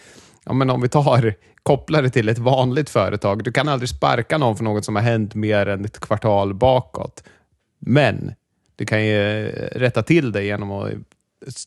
[0.45, 1.35] ja, men om vi tar
[1.65, 3.43] kopplar det till ett vanligt företag.
[3.43, 7.23] Du kan aldrig sparka någon för något som har hänt mer än ett kvartal bakåt.
[7.79, 8.33] Men
[8.75, 10.89] du kan ju rätta till det genom att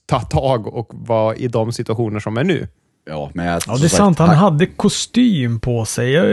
[0.07, 2.69] ta tag och vara i de situationer som är nu.
[3.11, 4.19] Ja, men jag, Ja, det är sagt, sant.
[4.19, 6.11] Han hade kostym på sig.
[6.13, 6.27] Jag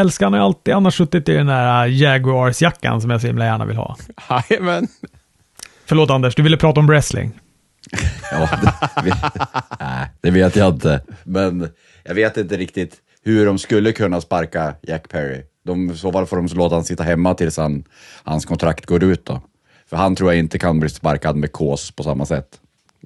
[0.00, 3.64] älskar han har alltid annars suttit i den där Jaguars-jackan som jag så himla gärna
[3.64, 3.96] vill ha.
[4.30, 4.86] Jajamän.
[5.86, 7.40] Förlåt Anders, du ville prata om wrestling.
[8.32, 8.48] Ja,
[8.96, 9.16] det, vet-
[9.80, 11.00] nej, det vet jag inte.
[11.24, 11.68] Men
[12.04, 15.42] jag vet inte riktigt hur de skulle kunna sparka Jack Perry.
[15.64, 17.84] De, I så fall får de låta han sitta hemma tills han,
[18.24, 19.26] hans kontrakt går ut.
[19.26, 19.42] Då.
[19.90, 22.46] För han tror jag inte kan bli sparkad med kås på samma sätt.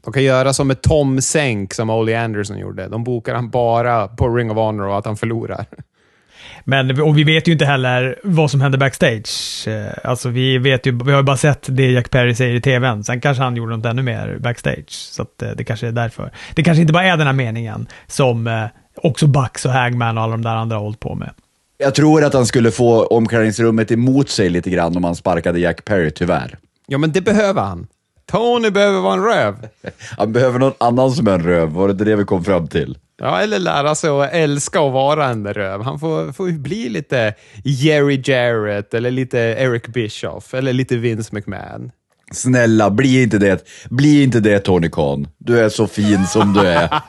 [0.05, 2.89] De kan göra som med Tom Senk som Ollie Anderson gjorde.
[2.89, 5.67] De bokar han bara på Ring of Honor och att han förlorar.
[6.65, 9.69] Men, och vi vet ju inte heller vad som hände backstage.
[9.69, 12.61] Eh, Alltså vi vet ju, vi har ju bara sett det Jack Perry säger i
[12.61, 13.05] tvn.
[13.05, 14.91] Sen kanske han gjorde något ännu mer backstage.
[14.91, 16.31] Så att eh, det kanske är därför.
[16.55, 18.65] Det kanske inte bara är den här meningen som eh,
[19.05, 21.31] också Bucks och Hagman och alla de där andra har hållit på med.
[21.79, 25.85] Jag tror att han skulle få omklädningsrummet emot sig lite grann om han sparkade Jack
[25.85, 26.59] Perry, tyvärr.
[26.87, 27.87] Ja, men det behöver han.
[28.27, 29.69] Tony behöver vara en röv.
[30.19, 32.99] Han behöver någon annan som är en röv, var det det vi kom fram till?
[33.17, 35.83] Ja, eller lära sig att älska att vara en röv.
[35.83, 41.35] Han får, får ju bli lite Jerry Jarrett, eller lite Eric Bischoff, eller lite Vince
[41.35, 41.91] McMahon.
[42.35, 43.65] Snälla, bli inte det.
[43.91, 45.29] Bli inte det Tony Khan.
[45.39, 46.89] Du är så fin som du är.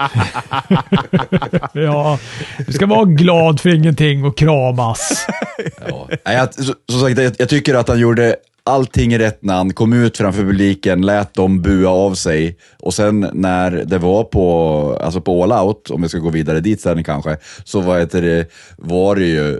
[1.74, 2.20] Ja,
[2.68, 5.28] du ska vara glad för ingenting och kramas.
[5.88, 6.10] Ja.
[6.24, 6.54] Jag,
[6.90, 10.44] som sagt, jag, jag tycker att han gjorde allting rätt när han kom ut framför
[10.44, 15.66] publiken, lät dem bua av sig och sen när det var på, alltså på All
[15.68, 19.26] Out, om vi ska gå vidare dit sen kanske, så vad heter det, var det
[19.26, 19.60] ju,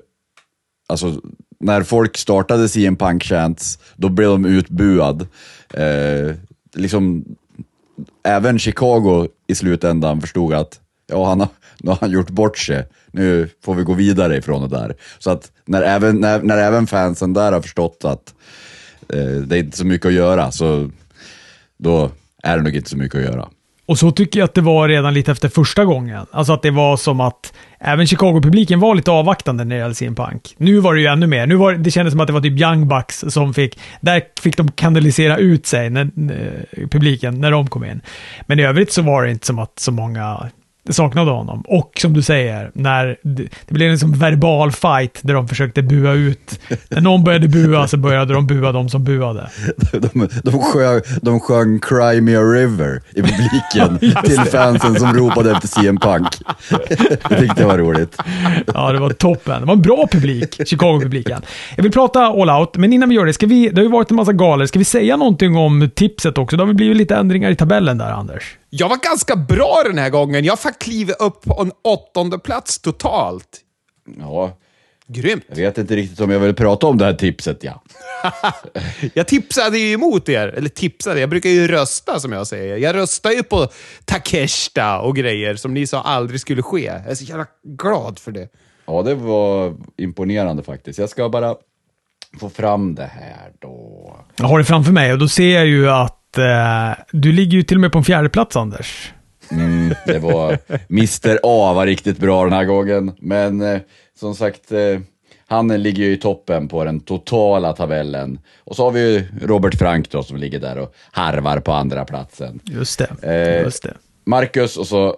[0.90, 1.14] alltså
[1.60, 5.28] när folk startade CM Punk chants, då blev de utbuad.
[5.78, 6.36] Eh,
[6.74, 7.26] liksom,
[8.24, 12.88] även Chicago i slutändan förstod att ja, han har, nu har han gjort bort sig.
[13.12, 14.96] Nu får vi gå vidare ifrån det där.
[15.20, 18.34] Så att när även, när, när även fansen där har förstått att
[19.10, 20.90] eh, det är inte så mycket att göra, så
[21.78, 22.12] då
[22.44, 23.50] är det nog inte så mycket att göra.
[23.86, 26.26] Och så tycker jag att det var redan lite efter första gången.
[26.32, 30.16] Alltså att det var som att även Chicago-publiken var lite avvaktande när det gällde sin
[30.16, 30.56] punk.
[30.58, 31.48] Nu var det ju ännu mer.
[31.48, 34.58] Nu var, det kändes som att det var typ Young Bucks som fick, där fick
[34.58, 38.02] de kanalisera ut sig, när, eh, publiken, när de kom in.
[38.46, 40.50] Men i övrigt så var det inte som att så många
[40.94, 41.64] saknade honom.
[41.68, 45.82] Och som du säger, när det, det blev en som verbal fight där de försökte
[45.82, 46.60] bua ut.
[46.90, 49.50] När någon började bua så började de bua de som buade.
[49.92, 55.52] De, de, sjöng, de sjöng Cry Me A River i publiken till fansen som ropade
[55.52, 56.28] efter CM Punk.
[57.30, 58.18] Jag tyckte det var roligt.
[58.74, 59.62] Ja, det var toppen.
[59.62, 61.42] Det var en bra publik, Chicago-publiken.
[61.76, 63.92] Jag vill prata all out, men innan vi gör det, ska vi, det har ju
[63.92, 64.66] varit en massa galor.
[64.66, 66.58] Ska vi säga någonting om tipset också?
[66.58, 68.58] Det har väl blivit lite ändringar i tabellen där, Anders?
[68.70, 70.46] Jag var ganska bra den här gången.
[70.46, 73.62] Jag fick kliva upp på en åttonde plats totalt.
[74.20, 74.58] Ja,
[75.08, 75.44] Grymt.
[75.48, 77.84] jag vet inte riktigt om jag vill prata om det här tipset, ja.
[79.14, 80.48] Jag tipsade ju emot er.
[80.48, 82.78] Eller tipsade, jag brukar ju rösta som jag säger.
[82.78, 83.68] Jag röstar ju på
[84.06, 86.84] Takeshita och grejer som ni sa aldrig skulle ske.
[86.86, 88.50] Jag är så jävla glad för det.
[88.86, 91.00] Ja, det var imponerande faktiskt.
[91.00, 91.56] Jag ska bara
[92.40, 94.16] få fram det här då.
[94.36, 97.64] Jag har det framför mig och då ser jag ju att eh, du ligger ju
[97.64, 99.14] till och med på en fjärde plats Anders.
[99.52, 100.58] Mm, det var
[100.90, 103.80] Mr A var riktigt bra den här gången, men eh,
[104.20, 105.00] som sagt, eh,
[105.48, 108.40] han ligger ju i toppen på den totala tabellen.
[108.64, 112.06] Och så har vi ju Robert Frank då som ligger där och harvar på andra
[112.06, 112.60] platsen.
[112.64, 113.16] Just det.
[113.22, 113.94] Eh, Just det.
[114.26, 115.16] Marcus och så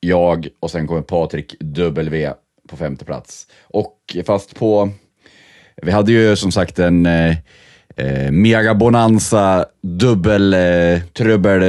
[0.00, 2.32] jag och sen kommer Patrik W
[2.68, 3.46] på femte plats.
[3.62, 4.90] Och fast på,
[5.82, 7.06] vi hade ju som sagt en
[8.00, 11.62] eh, mega bonanza dubbel eh, trubbel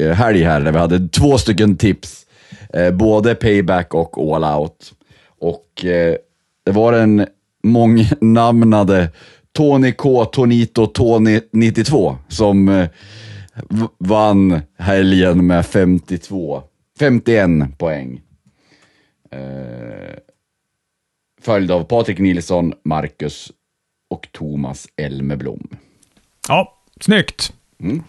[0.00, 2.26] eh, helg här där vi hade två stycken tips.
[2.72, 4.92] Eh, både payback och all out.
[5.40, 6.16] Och eh,
[6.64, 7.26] det var den
[7.62, 9.08] mångnamnade
[9.52, 12.88] Tony K, Tonito, Tony 92 som eh,
[13.98, 16.62] vann helgen med 52
[16.98, 18.20] 51 poäng.
[19.30, 20.14] Eh,
[21.42, 23.52] följd av Patrik Nilsson, Marcus
[24.08, 25.68] och Thomas Elmeblom.
[26.48, 27.52] Ja, snyggt.
[27.80, 28.02] Mm.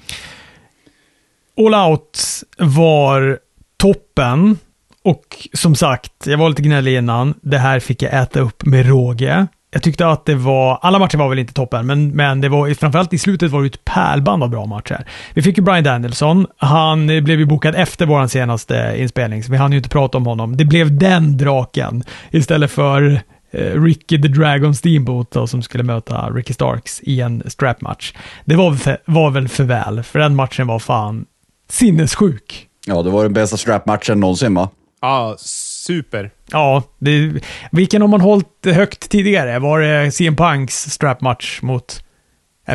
[1.57, 2.19] All Out
[2.57, 3.39] var
[3.77, 4.57] toppen.
[5.03, 7.33] Och som sagt, jag var lite gnällig innan.
[7.41, 9.47] Det här fick jag äta upp med råge.
[9.71, 12.73] Jag tyckte att det var, alla matcher var väl inte toppen, men, men det var
[12.73, 15.05] framförallt i slutet var det ett pärlband av bra matcher.
[15.33, 16.47] Vi fick ju Brian Danielson.
[16.57, 20.25] Han blev ju bokad efter vår senaste inspelning, så vi hann ju inte prata om
[20.25, 20.57] honom.
[20.57, 23.19] Det blev den draken istället för eh,
[23.61, 28.13] Ricky the Dragon Steamboat då, som skulle möta Ricky Starks i en strap-match.
[28.45, 31.25] Det var, för, var väl för väl, för den matchen var fan
[31.69, 32.67] sinnessjuk.
[32.85, 34.69] Ja, det var den bästa strap-matchen någonsin va?
[35.01, 36.31] Ja, super.
[36.51, 39.59] Ja, det, vilken har man hållit högt tidigare?
[39.59, 42.03] Var det CM Punks strap-match mot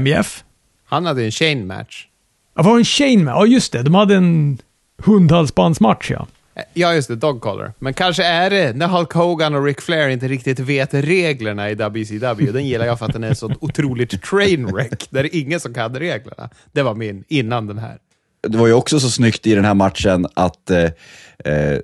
[0.00, 0.44] MJF?
[0.88, 2.06] Han hade en chain match.
[2.56, 3.32] Ja, var det en chain med?
[3.32, 3.82] Ja, just det.
[3.82, 4.58] De hade en
[5.04, 6.26] hundhalsbandsmatch, ja.
[6.74, 7.16] Ja, just det.
[7.16, 7.72] Dog collar.
[7.78, 11.74] Men kanske är det när Hulk Hogan och Ric Flair inte riktigt vet reglerna i
[11.74, 12.52] WCW.
[12.52, 15.10] Den gillar jag för att den är så otroligt trainwreck.
[15.10, 16.50] Där det är ingen som kan reglerna.
[16.72, 17.98] Det var min innan den här.
[18.48, 20.82] Det var ju också så snyggt i den här matchen att, eh,
[21.44, 21.78] eh,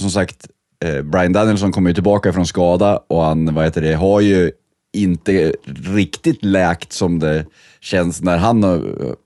[0.00, 0.46] som sagt,
[0.84, 4.52] eh, Brian Danielson kommer ju tillbaka från skada och han, vad heter det, har ju
[4.94, 7.44] inte riktigt läkt som det
[7.80, 8.80] känns när han eh,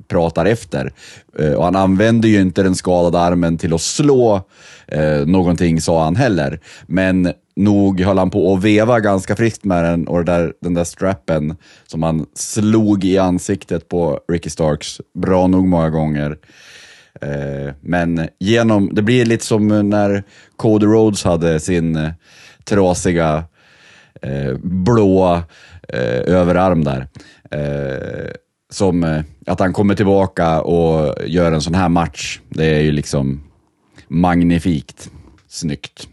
[0.09, 0.93] pratar efter.
[1.39, 4.41] Eh, och han använder ju inte den skadade armen till att slå
[4.87, 6.61] eh, någonting, sa han heller.
[6.87, 10.85] Men nog höll han på att veva ganska friskt med den och där, den där
[10.85, 16.37] strappen som han slog i ansiktet på Ricky Starks bra nog många gånger.
[17.21, 20.23] Eh, men genom, det blir lite som när
[20.57, 22.11] Cody Rhodes hade sin eh,
[22.65, 23.45] trasiga
[24.23, 25.43] eh, blåa
[25.89, 27.07] eh, överarm där.
[27.51, 28.31] Eh,
[28.71, 32.41] som eh, att han kommer tillbaka och gör en sån här match.
[32.49, 33.41] Det är ju liksom
[34.09, 35.11] magnifikt
[35.49, 36.09] snyggt.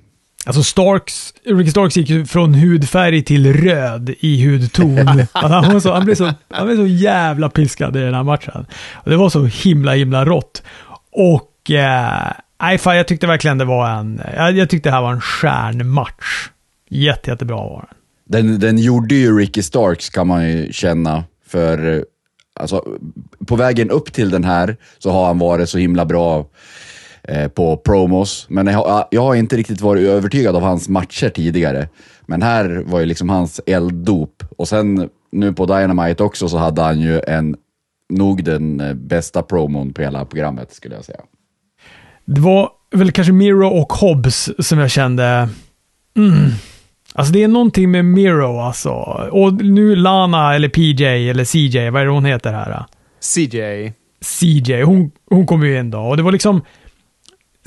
[0.45, 5.07] Alltså Starks, Ricky Starks gick ju från hudfärg till röd i hudton.
[5.33, 8.65] Alltså han, så, han, blev så, han blev så jävla piskad i den här matchen.
[8.93, 10.63] Och det var så himla, himla rått.
[11.11, 15.01] Och eh, nej, fan, jag tyckte verkligen det var en, jag, jag tyckte det här
[15.01, 16.49] var en stjärnmatch.
[16.89, 17.94] Jätte, jättebra var den.
[18.25, 22.01] Den, den gjorde ju Ricky Starks kan man ju känna, för eh,
[22.59, 22.83] alltså,
[23.47, 26.45] på vägen upp till den här så har han varit så himla bra
[27.23, 31.29] eh, på promos, men jag har, jag har inte riktigt varit övertygad av hans matcher
[31.29, 31.89] tidigare.
[32.25, 34.43] Men här var ju liksom hans elddop.
[34.57, 37.55] Och sen nu på Dynamite också så hade han ju en,
[38.09, 41.21] nog den eh, bästa promon på hela programmet skulle jag säga.
[42.25, 45.49] Det var väl kanske Miro och Hobbs som jag kände,
[46.17, 46.51] mm.
[47.15, 48.89] Alltså det är någonting med Miro alltså.
[49.31, 52.85] Och nu Lana eller PJ eller CJ, vad är det hon heter här?
[53.19, 53.93] CJ.
[54.21, 56.61] CJ, hon, hon kom ju in då och det var liksom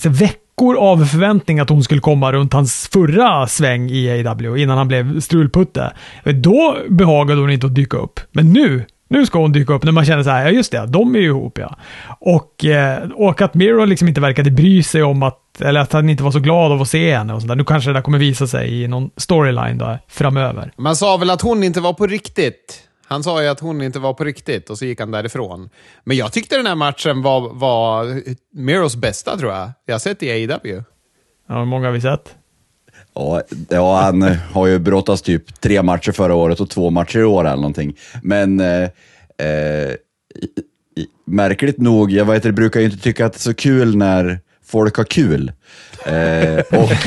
[0.03, 4.79] så veckor av förväntning att hon skulle komma runt hans förra sväng i AW innan
[4.79, 5.93] han blev strulputte.
[6.25, 8.21] Då behagade hon inte att dyka upp.
[8.33, 10.87] Men nu, nu ska hon dyka upp när man känner så här, ja just det,
[10.87, 11.77] de är ju ihop ja.
[12.21, 16.11] Och, eh, och att Miro liksom inte verkade bry sig om att, eller att han
[16.11, 17.55] inte var så glad av att se henne och sådär.
[17.55, 20.73] Nu kanske det där kommer visa sig i någon storyline då framöver.
[20.77, 22.83] Man sa väl att hon inte var på riktigt.
[23.09, 25.71] Han sa ju att hon inte var på riktigt och så gick han därifrån.
[26.05, 28.23] Men jag tyckte den här matchen var, var
[28.55, 29.71] Miros bästa tror jag.
[29.87, 30.83] Jag har sett i AEW.
[31.49, 32.38] Ja, hur många har vi sett?
[33.19, 37.25] Ja, ja, han har ju brottats typ tre matcher förra året och två matcher i
[37.25, 37.97] år eller någonting.
[38.23, 38.83] Men eh,
[39.47, 39.95] eh,
[41.27, 44.97] märkligt nog, jag vet, brukar ju inte tycka att det är så kul när folk
[44.97, 45.53] har kul.
[46.07, 47.07] Eh, och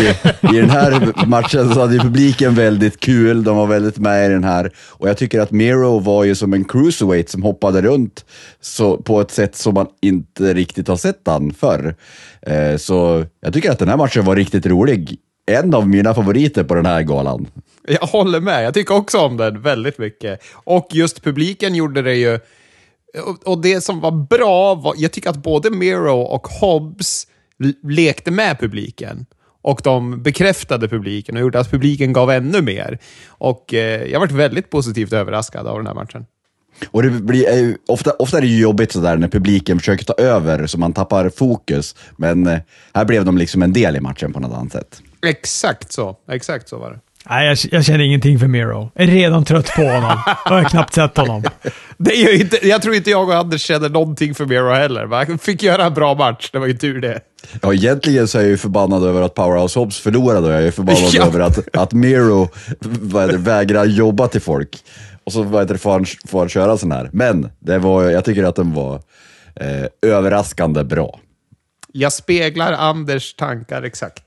[0.53, 4.33] i den här matchen så hade ju publiken väldigt kul, de var väldigt med i
[4.33, 4.71] den här.
[4.77, 8.25] Och jag tycker att Miro var ju som en cruiserweight som hoppade runt
[8.61, 11.95] så, på ett sätt som man inte riktigt har sett han förr.
[12.41, 15.17] Eh, så jag tycker att den här matchen var riktigt rolig.
[15.55, 17.47] En av mina favoriter på den här galan.
[17.87, 18.65] Jag håller med.
[18.65, 20.43] Jag tycker också om den väldigt mycket.
[20.53, 22.39] Och just publiken gjorde det ju...
[23.45, 24.93] och- det som var bra var...
[24.97, 27.27] Jag tycker att både Miro och Hobbs
[27.83, 29.25] lekte med publiken.
[29.63, 32.99] Och de bekräftade publiken och gjorde att publiken gav ännu mer.
[33.27, 36.25] Och eh, jag varit väldigt positivt överraskad av den här matchen.
[36.91, 40.13] Och det blir, ju- ofta, ofta är det ju jobbigt sådär när publiken försöker ta
[40.13, 41.95] över så man tappar fokus.
[42.17, 42.59] Men eh,
[42.93, 45.01] här blev de liksom en del i matchen på något annat sätt.
[45.25, 46.15] Exakt så.
[46.31, 46.99] Exakt så var det.
[47.29, 48.91] Nej, jag, jag känner ingenting för Miro.
[48.95, 50.17] Jag är redan trött på honom.
[50.45, 51.43] Jag har knappt sett honom.
[51.97, 55.05] Det är ju inte, jag tror inte jag och Anders känner någonting för Miro heller.
[55.07, 57.19] men Han fick göra en bra match, det var ju tur det.
[57.61, 60.71] Ja, egentligen så är jag ju förbannad över att Powerhouse Hobbs förlorade och jag är
[60.71, 61.25] förbannad Ja.
[61.25, 62.49] över att, att Miro
[63.37, 64.77] vägrar jobba till folk.
[65.31, 67.09] Och så vad heter det, får, han, får han köra sån här.
[67.13, 68.95] Men det var, jag tycker att den var
[69.55, 71.19] eh, överraskande bra.
[71.93, 74.23] Jag speglar Anders tankar exakt.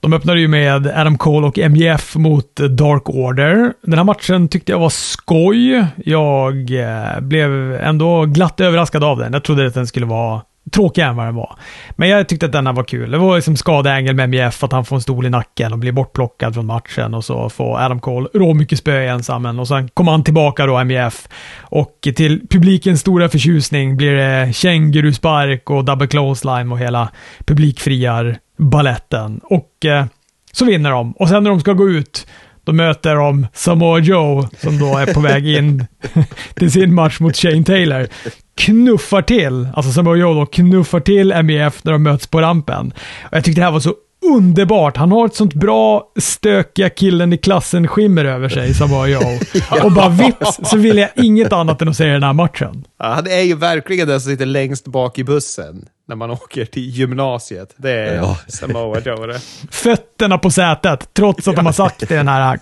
[0.00, 3.72] De öppnade ju med Adam Cole och MJF mot Dark Order.
[3.82, 5.86] Den här matchen tyckte jag var skoj.
[5.96, 9.32] Jag eh, blev ändå glatt överraskad av den.
[9.32, 11.56] Jag trodde att den skulle vara tråkigare än vad den var.
[11.96, 13.10] Men jag tyckte att denna var kul.
[13.10, 15.92] Det var liksom skadeängel med MJF, att han får en stol i nacken och blir
[15.92, 19.88] bortplockad från matchen och så får Adam Cole rå mycket spö i ensammen Och sen
[19.88, 21.28] kommer han tillbaka då, MJF.
[21.60, 27.08] Och till publikens stora förtjusning blir det känguruspark och double clothesline och hela
[27.44, 29.40] publikfriar balletten.
[29.44, 30.04] Och eh,
[30.52, 31.12] så vinner de.
[31.12, 32.26] Och sen när de ska gå ut,
[32.70, 35.86] då möter de Samoa Joe, som då är på väg in
[36.54, 38.08] till sin match mot Shane Taylor.
[38.56, 42.92] Knuffar till, alltså Samoa Joe då, knuffar till MEF när de möts på rampen.
[43.24, 43.94] Och jag tyckte det här var så
[44.36, 44.96] underbart.
[44.96, 49.38] Han har ett sånt bra stökiga killen i klassen skimmer över sig, Samoa Joe.
[49.84, 52.84] Och bara vips så vill jag inget annat än att se den här matchen.
[52.98, 56.64] Ja, han är ju verkligen den som sitter längst bak i bussen när man åker
[56.64, 57.74] till gymnasiet.
[57.76, 58.38] Det är Ja.
[58.48, 59.40] Samoa Joe det.
[59.70, 62.60] Fötterna på sätet, trots att de har sagt det den här...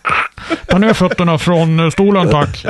[0.67, 2.67] Ta ner fötterna från stolen tack.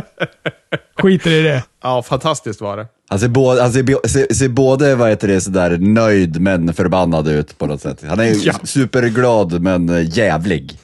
[1.02, 1.62] Skiter i det.
[1.82, 2.86] Ja, fantastiskt var det.
[3.08, 7.28] Han ser, både, han ser, ser, ser både vad heter det, sådär nöjd men förbannad
[7.28, 8.04] ut på något sätt.
[8.08, 8.52] Han är ju Ja.
[8.64, 10.78] superglad men jävlig.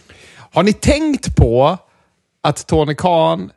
[0.53, 1.79] Har ni tänkt på
[2.43, 3.51] att Tony Khan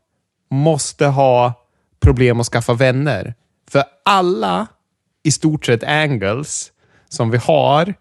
[0.52, 1.54] måste ha
[2.02, 3.34] problem att skaffa vänner?
[3.72, 4.68] För alla,
[5.28, 6.72] i stort sett, angles
[7.10, 7.94] som vi har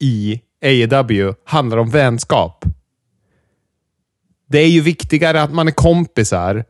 [0.00, 2.64] i AEW handlar om vänskap.
[4.48, 6.64] Det är ju viktigare att man är kompisar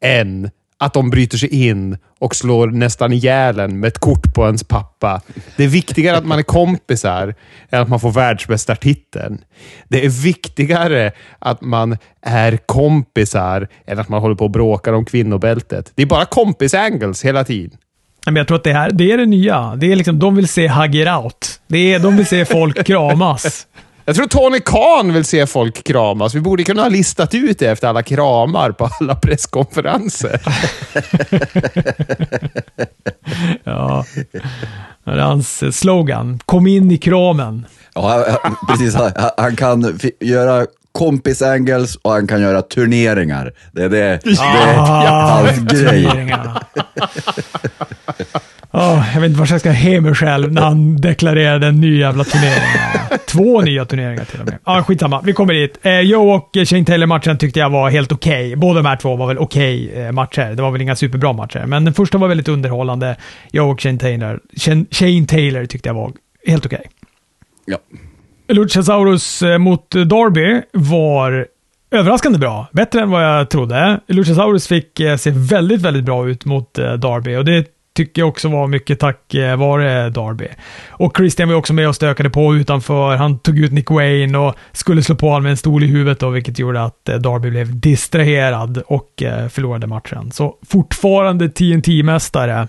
[0.00, 4.46] än att de bryter sig in och slår nästan ihjäl en med ett kort på
[4.46, 5.20] ens pappa.
[5.56, 7.34] Det är viktigare att man är kompisar
[7.70, 9.44] än att man får världsmästartiteln.
[9.88, 15.04] Det är viktigare att man är kompisar än att man håller på och bråkar om
[15.04, 15.92] kvinnobältet.
[15.94, 17.78] Det är bara kompis-angles hela tiden.
[18.26, 19.76] Men jag tror att det här, det är det nya.
[19.76, 21.60] Det är liksom, de vill se hug it out.
[21.66, 23.66] Det är, de vill se folk kramas.
[24.04, 26.34] Jag tror Tony Khan vill se folk kramas.
[26.34, 30.40] Vi borde kunna ha listat ut det efter alla kramar på alla presskonferenser.
[33.64, 34.04] Ja.
[35.04, 36.40] Det är hans slogan.
[36.46, 37.66] Kom in i kramen.
[37.94, 38.24] Ja,
[38.68, 38.94] precis.
[38.94, 40.66] Han, han kan göra
[41.00, 43.52] kompis-angles och han kan göra turneringar.
[43.72, 46.34] Det är det, det är hans grej.
[48.72, 51.98] Ja, jag vet inte vart jag ska he mig själv när han deklarerade en ny
[51.98, 52.62] jävla turnering.
[53.26, 54.58] Två nya turneringar till och med.
[54.64, 55.20] Ja, skitsamma.
[55.20, 55.78] Vi kommer dit.
[55.82, 58.56] Eh, Joe och Shane Taylor-matchen tyckte jag var helt okej.
[58.56, 60.54] Båda de här två var väl okej eh, matcher.
[60.54, 63.16] Det var väl inga superbra matcher, men den första var väldigt underhållande.
[63.52, 66.12] Joe och Shane Taylor, Shane, Shane Taylor tyckte jag var
[66.46, 66.86] helt okej.
[67.64, 67.78] Ja.
[68.52, 71.46] Luchasaurus eh, mot Darby var
[71.90, 72.66] överraskande bra.
[72.72, 74.00] Bättre än vad jag trodde.
[74.06, 78.28] Luchasaurus fick eh, se väldigt, väldigt bra ut mot eh, Darby och det tycker jag
[78.28, 80.48] också var mycket tack vare Darby.
[80.88, 83.16] Och Christian var också med och stökade på utanför.
[83.16, 86.20] Han tog ut Nick Wayne och skulle slå på honom med en stol i huvudet
[86.20, 89.10] då, vilket gjorde att Darby blev distraherad och
[89.50, 90.32] förlorade matchen.
[90.32, 92.68] Så fortfarande TNT-mästare.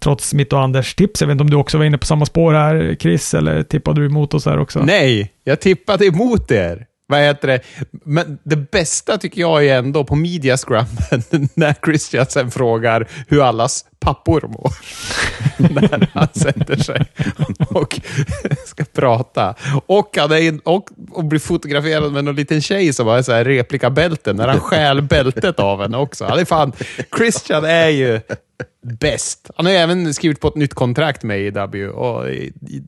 [0.00, 1.20] Trots mitt och Anders tips.
[1.20, 4.00] Jag vet inte om du också var inne på samma spår här, Chris, eller tippade
[4.00, 4.82] du emot oss här också?
[4.82, 6.86] Nej, jag tippade emot er.
[7.06, 7.60] Vad heter det?
[7.90, 13.84] Men det bästa tycker jag är ändå på media scrummen när Christiansen frågar hur allas
[13.98, 14.72] pappor mår.
[15.82, 17.06] när han sätter sig
[17.68, 18.00] och
[18.66, 19.54] ska prata.
[19.86, 23.32] Och, han är in, och, och blir fotograferad med någon liten tjej som har så
[23.32, 26.24] här replikabälten när han stjäl bältet av henne också.
[26.24, 26.72] Han är fan,
[27.16, 28.20] Christian är ju
[28.82, 29.50] bäst.
[29.56, 31.88] Han har ju även skrivit på ett nytt kontrakt med AEW.
[31.88, 32.82] Och i, i,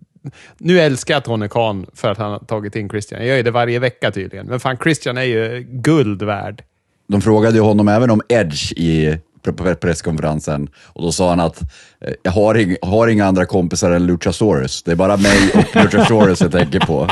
[0.58, 3.26] nu älskar jag Tony Khan för att han har tagit in Christian.
[3.26, 4.46] Jag gör det varje vecka tydligen.
[4.46, 6.62] Men fan, Christian är ju guld värd.
[7.08, 11.62] De frågade ju honom även om Edge i pre- presskonferensen och då sa han att
[12.00, 14.82] eh, jag har, ing, har inga andra kompisar än Luchasaurus.
[14.82, 17.10] Det är bara mig och Luchasaurus jag tänker på.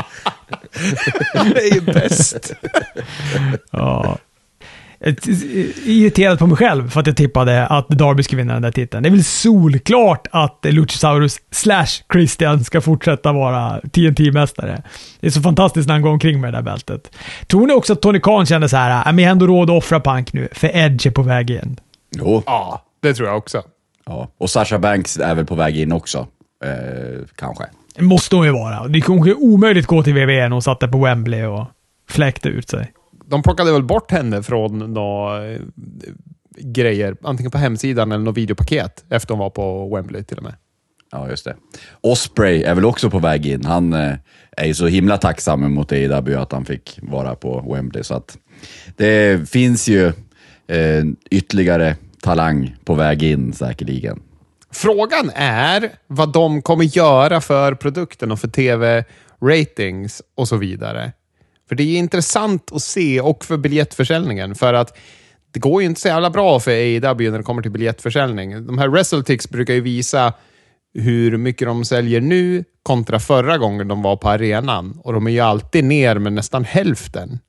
[1.33, 2.53] Han är ju bäst.
[3.71, 4.17] Ja.
[5.05, 5.15] Är
[5.89, 9.03] irriterad på mig själv för att jag tippade att Darby skulle vinna den där titeln.
[9.03, 14.81] Det är väl solklart att Luchasaurus slash Christian ska fortsätta vara TNT-mästare.
[15.19, 17.11] Det är så fantastiskt när han går omkring med det där bältet.
[17.47, 19.69] Tror ni också att Tony Khan kände så här, "Ja, men jag har ändå råd
[19.69, 21.79] att offra Punk nu, för Edge är på väg in.
[22.15, 22.43] Jo.
[22.45, 23.61] Ja, det tror jag också.
[24.05, 24.27] Ja.
[24.37, 26.27] Och Sasha Banks är väl på väg in också.
[26.65, 27.63] Eh, kanske.
[27.95, 28.87] Det måste hon ju vara.
[28.87, 31.65] Det kommer omöjligt gå till WWE när hon satt där på Wembley och
[32.09, 32.91] fläkte ut sig.
[33.27, 35.61] De plockade väl bort henne från några eh,
[36.57, 40.55] grejer, antingen på hemsidan eller något videopaket, efter hon var på Wembley till och med.
[41.11, 41.55] Ja, just det.
[42.01, 43.65] Osprey är väl också på väg in.
[43.65, 44.13] Han eh,
[44.51, 48.03] är ju så himla tacksam mot AEW att han fick vara på Wembley.
[48.03, 48.37] Så att
[48.95, 50.07] det finns ju
[50.67, 54.19] eh, ytterligare talang på väg in säkerligen.
[54.71, 61.11] Frågan är vad de kommer göra för produkten och för tv-ratings och så vidare.
[61.69, 64.55] För det är intressant att se och för biljettförsäljningen.
[64.55, 64.97] För att
[65.51, 68.65] det går ju inte så jävla bra för AEW när det kommer till biljettförsäljning.
[68.65, 70.33] De här WrestleTix brukar ju visa
[70.93, 74.99] hur mycket de säljer nu kontra förra gången de var på arenan.
[75.03, 77.39] Och de är ju alltid ner med nästan hälften.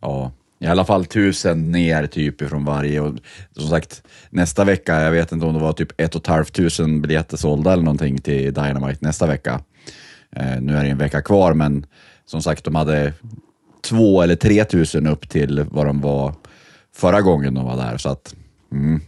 [0.00, 3.00] Ja, i alla fall tusen ner typ ifrån varje.
[3.00, 3.14] Och
[3.56, 6.52] som sagt, nästa vecka, jag vet inte om det var typ ett och ett halvt
[6.52, 9.60] tusen biljetter sålda eller någonting till Dynamite nästa vecka.
[10.36, 11.86] Eh, nu är det en vecka kvar, men
[12.24, 13.12] som sagt, de hade
[13.92, 16.34] två eller tre tusen upp till vad de var
[16.96, 17.96] förra gången de var där.
[17.96, 18.34] Så att,
[18.72, 19.00] mm.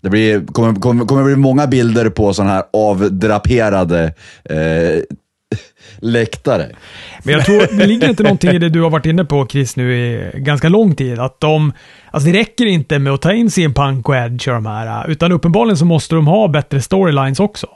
[0.00, 4.14] Det blir, kommer, kommer, kommer bli många bilder på sådana här avdraperade
[4.44, 5.02] eh,
[5.98, 6.68] läktare.
[7.22, 9.76] Men jag tror, det ligger inte någonting i det du har varit inne på Chris
[9.76, 11.18] nu i ganska lång tid.
[11.18, 11.72] Att de,
[12.10, 15.10] alltså det räcker inte med att ta in sin Punk och Edge och de här,
[15.10, 17.68] utan uppenbarligen så måste de ha bättre storylines också.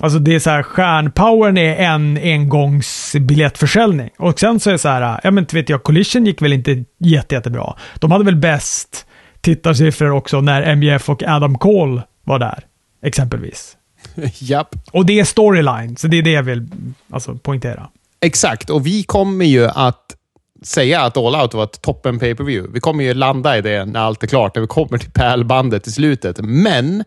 [0.00, 4.10] Alltså det är så här, stjärnpowern är en engångsbiljettförsäljning.
[4.18, 6.52] Och sen så är det så här, ja men inte vet jag, Collision gick väl
[6.52, 7.76] inte jätte, jättebra.
[7.94, 9.06] De hade väl bäst
[9.40, 12.64] tittarsiffror också när MJF och Adam Cole var där,
[13.02, 13.76] exempelvis.
[14.38, 14.74] Japp.
[14.92, 16.68] Och det är storyline, så det är det jag vill
[17.10, 17.88] alltså, poängtera.
[18.20, 20.16] Exakt, och vi kommer ju att
[20.62, 23.62] säga att All Out var ett toppen pay per view Vi kommer ju landa i
[23.62, 26.40] det när allt är klart, när vi kommer till pärlbandet i slutet.
[26.40, 27.04] Men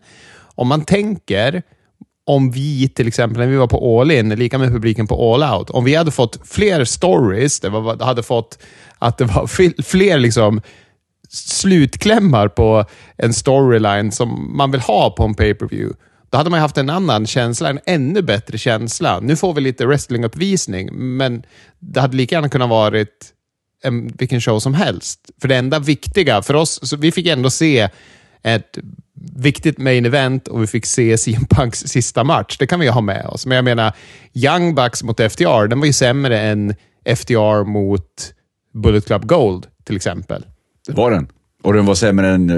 [0.54, 1.62] om man tänker
[2.34, 5.58] om vi till exempel, när vi var på All In, lika med publiken på All
[5.58, 8.58] Out, om vi hade fått fler stories, det var, hade fått
[8.98, 9.46] att det var
[9.82, 10.60] fler liksom
[11.28, 12.84] slutklämmar på
[13.16, 15.96] en storyline som man vill ha på en pay-per-view,
[16.30, 19.20] då hade man haft en annan känsla, en ännu bättre känsla.
[19.20, 21.42] Nu får vi lite wrestlinguppvisning, men
[21.78, 23.32] det hade lika gärna kunnat varit
[23.82, 25.20] en, vilken show som helst.
[25.40, 27.88] För det enda viktiga för oss, så vi fick ändå se
[28.42, 28.78] ett
[29.36, 32.56] viktigt main event och vi fick se CM Punks sista match.
[32.58, 33.46] Det kan vi ha med oss.
[33.46, 33.92] Men jag menar,
[34.34, 36.74] Young Bucks mot FTR, den var ju sämre än
[37.16, 38.34] FTR mot
[38.74, 40.44] Bullet Club Gold, till exempel.
[40.86, 41.28] Det var den.
[41.62, 42.50] Och den var sämre än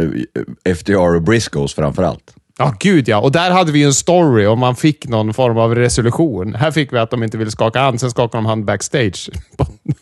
[0.65, 2.35] eh, FTR och Briscoes framför allt.
[2.59, 3.21] Ja, gud ja.
[3.21, 6.55] Och där hade vi ju en story och man fick någon form av resolution.
[6.55, 9.31] Här fick vi att de inte ville skaka hand, sen skakade de hand backstage.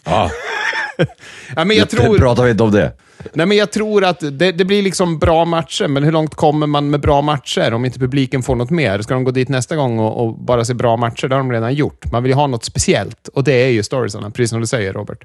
[0.04, 0.30] Ja.
[1.56, 2.18] ja, men jag tror...
[2.18, 2.92] Pratar vi inte om det?
[3.32, 6.66] Nej, men jag tror att det, det, blir liksom bra matcher, men hur långt kommer
[6.66, 9.02] man med bra matcher om inte publiken får något mer?
[9.02, 11.28] Ska de gå dit nästa gång och, och bara se bra matcher?
[11.28, 12.12] Det har de redan gjort.
[12.12, 14.92] Man vill ju ha något speciellt och det är ju storiesarna, precis som du säger
[14.92, 15.24] Robert.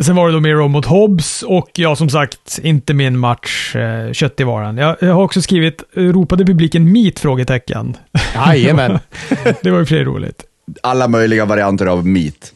[0.00, 4.12] Sen var det då Miro mot Hobbs och ja, som sagt, inte min match, eh,
[4.12, 4.76] kött i varan.
[4.78, 7.18] Jag, jag har också skrivit, ropade publiken meat?
[7.18, 7.96] Frågetecken.
[8.34, 8.98] Jajamän.
[9.62, 10.44] det var ju för roligt.
[10.82, 12.52] Alla möjliga varianter av meat.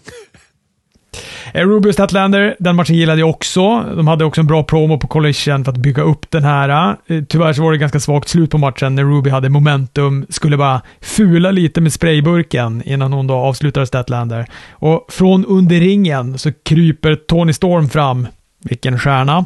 [1.54, 3.84] Rubio Ruby och Statlander, den matchen gillade jag också.
[3.96, 6.96] De hade också en bra promo på Collision för att bygga upp den här.
[7.06, 10.56] Eh, tyvärr så var det ganska svagt slut på matchen när Ruby hade momentum, skulle
[10.56, 14.46] bara fula lite med sprayburken innan hon då avslutade Statlander.
[14.70, 18.26] Och från under ringen så kryper Tony Storm fram.
[18.64, 19.44] Vilken stjärna.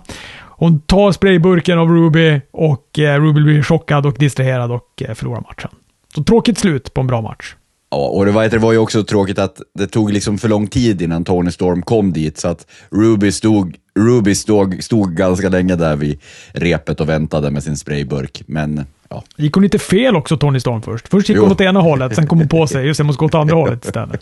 [0.56, 5.70] Hon tar sprayburken av Ruby och eh, Ruby blir chockad och distraherad och förlorar matchen.
[6.14, 7.54] Så tråkigt slut på en bra match.
[7.94, 10.66] Ja, och det var, det var ju också tråkigt att det tog liksom för lång
[10.66, 15.76] tid innan Tony Storm kom dit, så att Ruby stod, Ruby stod, stod ganska länge
[15.76, 16.20] där vid
[16.52, 18.42] repet och väntade med sin sprayburk.
[18.46, 19.24] Men ja.
[19.36, 21.08] Gick hon lite fel också, Tony Storm först?
[21.08, 21.42] Först gick jo.
[21.42, 23.54] hon åt ena hållet, sen kom hon på sig, just det, måste gå åt andra
[23.54, 24.20] hållet istället.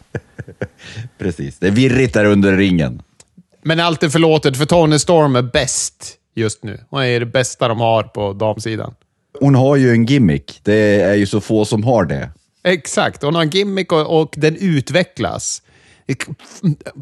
[1.19, 3.03] Precis, det är virrigt där under ringen.
[3.63, 6.81] Men allt är förlåtet, för Tony Storm är bäst just nu.
[6.91, 8.95] Hon är det bästa de har på damsidan.
[9.41, 10.61] Hon har ju en gimmick.
[10.63, 12.31] Det är ju så få som har det.
[12.65, 15.63] Exakt, hon har en gimmick och, och den utvecklas.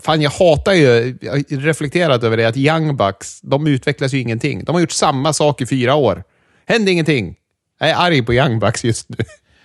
[0.03, 4.21] Fan, jag hatar ju, jag har reflekterat över det, att Young Bucks, de utvecklas ju
[4.21, 4.65] ingenting.
[4.65, 6.25] De har gjort samma sak i fyra år.
[6.67, 7.37] Händer ingenting.
[7.79, 9.17] Jag är arg på Young Bucks just nu.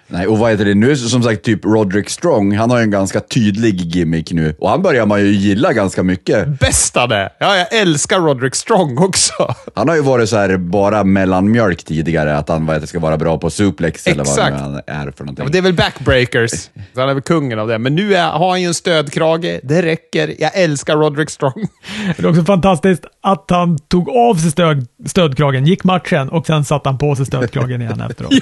[0.07, 0.95] Nej, och vad heter det nu?
[0.95, 4.55] Som sagt, typ Roderick Strong, han har ju en ganska tydlig gimmick nu.
[4.59, 6.59] Och han börjar man ju gilla ganska mycket.
[6.59, 7.29] Bästa det!
[7.39, 9.55] Ja, jag älskar Roderick Strong också.
[9.75, 13.17] Han har ju varit så här bara mellanmjölk tidigare, att han vad heter, ska vara
[13.17, 15.45] bra på suplex eller vad han är för någonting.
[15.45, 16.69] Ja, det är väl backbreakers.
[16.95, 17.79] han är väl kungen av det.
[17.79, 19.59] Men nu är, har han ju en stödkrage.
[19.63, 20.35] Det räcker.
[20.39, 21.67] Jag älskar Roderick Strong.
[22.17, 26.65] Det är också fantastiskt att han tog av sig stöd, stödkragen, gick matchen och sen
[26.65, 28.33] satte han på sig stödkragen igen efteråt.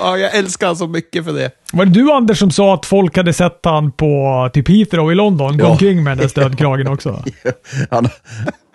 [0.00, 1.50] ja, jag älskar honom så mycket för det.
[1.72, 5.14] Var det du Anders som sa att folk hade sett han på typ Heathrow i
[5.14, 5.70] London, gå ja.
[5.70, 7.24] omkring med den där stödkragen också?
[7.90, 8.08] han,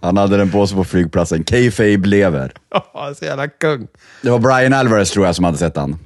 [0.01, 1.43] han hade den på sig på flygplatsen.
[1.43, 2.51] Kayfabe lever.
[2.93, 3.87] Ja, så jävla kung.
[4.21, 5.99] Det var Brian Alvarez tror jag som hade sett han.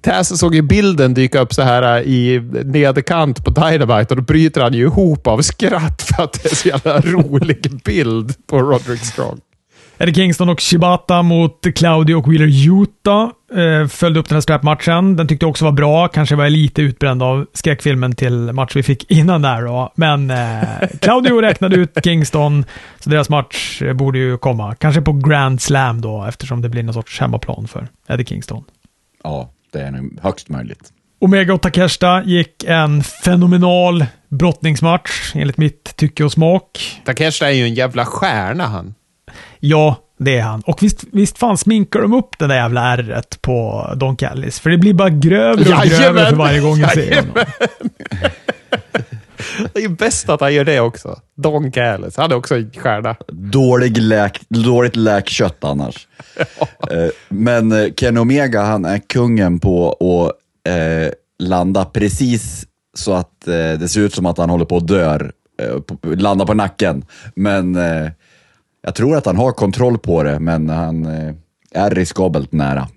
[0.00, 4.22] Taz såg ju bilden dyka upp så här äh, i nederkant på Dynamite och då
[4.22, 8.58] bryter han ju ihop av skratt för att det är så jävla rolig bild på
[8.58, 9.40] Roderick Strong.
[10.00, 13.30] Eddie Kingston och Shibata mot Claudio och Wheeler Utah.
[13.54, 15.16] Eh, följde upp den här strap-matchen.
[15.16, 16.08] Den tyckte jag också var bra.
[16.08, 19.92] Kanske var jag lite utbränd av skräckfilmen till match vi fick innan där då.
[19.94, 20.62] Men eh,
[21.00, 22.64] Claudio räknade ut Kingston,
[22.98, 24.74] så deras match eh, borde ju komma.
[24.74, 28.64] Kanske på Grand Slam då, eftersom det blir någon sorts hemmaplan för Eddie Kingston.
[29.24, 30.92] Ja, det är nog högst möjligt.
[31.20, 37.00] Omega och Takeshita gick en fenomenal brottningsmatch, enligt mitt tycke och smak.
[37.04, 38.94] Takeshita är ju en jävla stjärna han.
[39.60, 40.60] Ja, det är han.
[40.60, 44.60] Och visst, visst fan sminkar de upp det där jävla ärret på Don Callis.
[44.60, 47.34] För det blir bara grövre och grövre för varje gång jag ser honom.
[49.72, 51.20] Det är ju bäst att han gör det också.
[51.36, 53.16] Don Callis, han är också en stjärna.
[53.28, 56.08] Dålig läk, dåligt läkkött annars.
[56.90, 63.48] Eh, Men eh, Ken Omega, han är kungen på att eh, landa precis så att
[63.48, 65.32] eh, det ser ut som att han håller på att dör.
[65.62, 67.04] Eh, på, landa på nacken.
[67.34, 67.74] Men
[68.82, 71.06] jag tror att han har kontroll på det, men han
[71.72, 72.88] är riskabelt nära.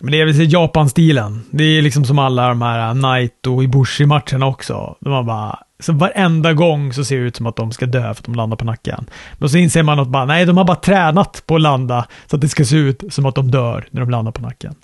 [0.00, 1.44] Men det är väl Japan-stilen.
[1.50, 4.96] Det är liksom som alla de här Knight och Ibushi-matcherna också.
[5.00, 8.02] De har bara, så varenda gång så ser det ut som att de ska dö
[8.02, 9.06] för att de landar på nacken.
[9.38, 12.36] Men så inser man att bara, nej, de har bara tränat på att landa så
[12.36, 14.74] att det ska se ut som att de dör när de landar på nacken.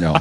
[0.00, 0.20] Ja,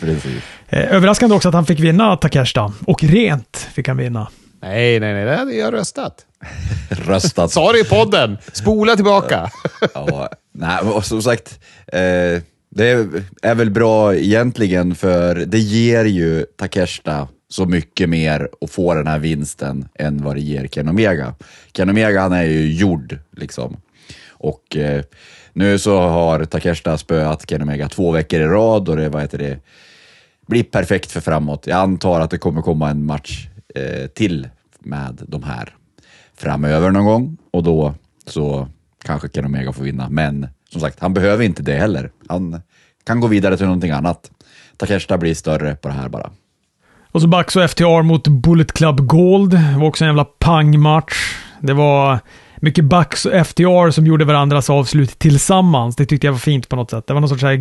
[0.00, 0.42] precis.
[0.68, 2.72] Eh, överraskande också att han fick vinna Takeshita.
[2.86, 4.28] Och rent fick han vinna.
[4.62, 6.14] Nej, nej, nej, det hade jag röstat.
[6.90, 7.50] Röstat.
[7.50, 8.38] Sa det i podden.
[8.52, 9.50] Spola tillbaka.
[9.94, 12.42] Ja, nej, och som sagt, eh,
[12.76, 13.08] det
[13.42, 19.06] är, väl bra egentligen för det ger ju Takeshita så mycket mer att få den
[19.06, 21.34] här vinsten än vad det ger Ken Omega.
[21.72, 23.76] Ken Omega han är ju gjord liksom.
[24.28, 25.02] Och eh,
[25.52, 29.38] nu så har Takeshita spöat Ken Omega två veckor i rad och det, vad heter
[29.38, 29.58] det,
[30.46, 31.66] blir perfekt för framåt.
[31.66, 34.48] Jag antar att det kommer komma en match eh, till
[34.78, 35.74] med de här
[36.34, 37.94] framöver någon gång och då
[38.26, 38.68] så
[39.04, 40.08] kanske Ken Omega får vinna.
[40.10, 42.10] Men som sagt, han behöver inte det heller.
[42.28, 42.62] Han
[43.06, 44.30] kan gå vidare till någonting annat.
[44.76, 46.30] Takeshita blir större på det här bara.
[47.12, 49.50] Och så Bucks och FTR mot Bullet Club Gold.
[49.50, 51.14] Det var också en jävla pangmatch.
[51.60, 52.18] Det var
[52.60, 55.96] mycket Bucks och FTR som gjorde varandras avslut tillsammans.
[55.96, 57.06] Det tyckte jag var fint på något sätt.
[57.06, 57.54] Det var någon sorts här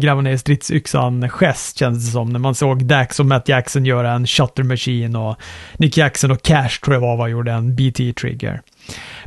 [0.00, 2.30] gräva ner stridsyxan-gest kändes det som.
[2.30, 5.36] När man såg Dax och Matt Jackson göra en shutter machine och
[5.76, 8.60] Nick Jackson och Cash tror jag var, var gjorde en BT-trigger.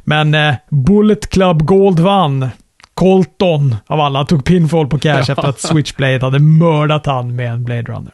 [0.09, 2.49] Men eh, Bullet Club Gold vann.
[2.93, 7.63] Colton av alla tog pinfall på Cash efter att Switchblade hade mördat han med en
[7.63, 8.13] Blade Runner.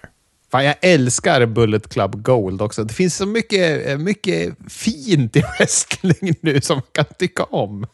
[0.51, 2.83] Fan, jag älskar Bullet Club Gold också.
[2.83, 7.87] Det finns så mycket, eh, mycket fint i wrestling nu som man kan tycka om.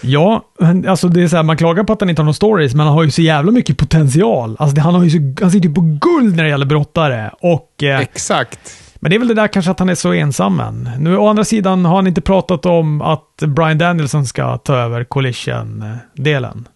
[0.00, 0.44] Ja,
[0.86, 2.86] alltså det är så här, man klagar på att han inte har någon stories, men
[2.86, 4.56] han har ju så jävla mycket potential.
[4.58, 7.30] Alltså det, han, har ju så, han sitter ju på guld när det gäller brottare.
[7.40, 10.60] Och, eh, Exakt men det är väl det där kanske att han är så ensam
[10.60, 10.90] än.
[10.98, 15.04] Nu å andra sidan har han inte pratat om att Brian Danielson ska ta över
[15.04, 16.68] collision-delen.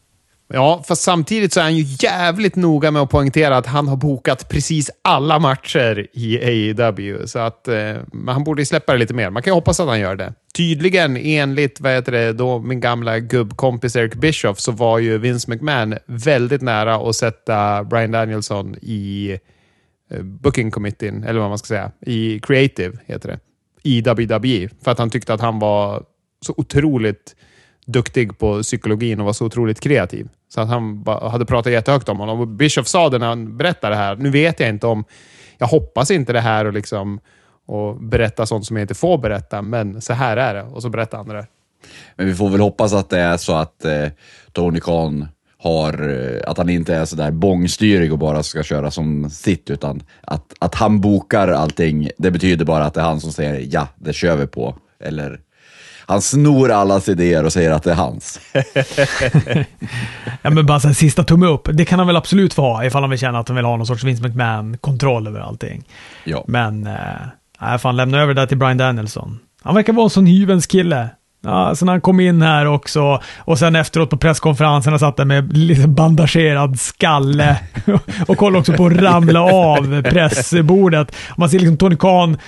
[0.54, 3.96] Ja, fast samtidigt så är han ju jävligt noga med att poängtera att han har
[3.96, 7.26] bokat precis alla matcher i AEW.
[7.26, 9.30] Så att eh, men han borde ju släppa det lite mer.
[9.30, 10.34] Man kan ju hoppas att han gör det.
[10.56, 15.50] Tydligen, enligt vad heter det, då, min gamla gubbkompis Eric Bischoff, så var ju Vince
[15.50, 19.38] McMahon väldigt nära att sätta Brian Danielson i
[20.12, 23.38] Eh, booking committee, eller vad man ska säga, i creative, heter det,
[23.82, 24.68] i WWE.
[24.84, 26.02] För att han tyckte att han var
[26.46, 27.36] så otroligt
[27.86, 30.28] duktig på psykologin och var så otroligt kreativ.
[30.48, 32.40] Så att han hade pratat jättehögt om honom.
[32.40, 34.16] Och Bischoff sa det när han berättade det här.
[34.16, 35.04] Nu vet jag inte om...
[35.58, 37.20] Jag hoppas inte det här och liksom
[37.66, 40.62] och berätta sånt som jag inte får berätta, men så här är det.
[40.62, 41.46] Och så berättar han det där.
[42.16, 44.08] Men vi får väl hoppas att det är så att eh,
[44.52, 45.28] Tony Khan
[45.62, 50.02] har, eh, att han inte är sådär bångstyrig och bara ska köra som sitt, utan
[50.20, 52.10] att, att han bokar allting.
[52.18, 54.76] Det betyder bara att det är han som säger ja, det kör vi på.
[55.04, 55.40] Eller
[56.06, 58.40] han snor allas idéer och säger att det är hans.
[60.44, 61.68] Ja, men bara så här, sista tumme upp.
[61.72, 63.76] Det kan han väl absolut få ha ifall han vill känna att han vill ha
[63.76, 65.84] någon sorts Vince McMahon-kontroll över allting.
[66.24, 66.44] Ja.
[66.48, 66.94] Men, eh,
[67.60, 69.38] nej, fan lämna över det där till Brian Danielson.
[69.62, 71.08] Han verkar vara en sån hyvens kille.
[71.44, 75.28] Ja, så när han kom in här också och sen efteråt på presskonferensen satt han
[75.28, 77.56] med lite bandagerad skalle
[78.26, 81.16] och kollade också på att ramla av pressbordet.
[81.36, 82.38] Man ser liksom Tony Khan,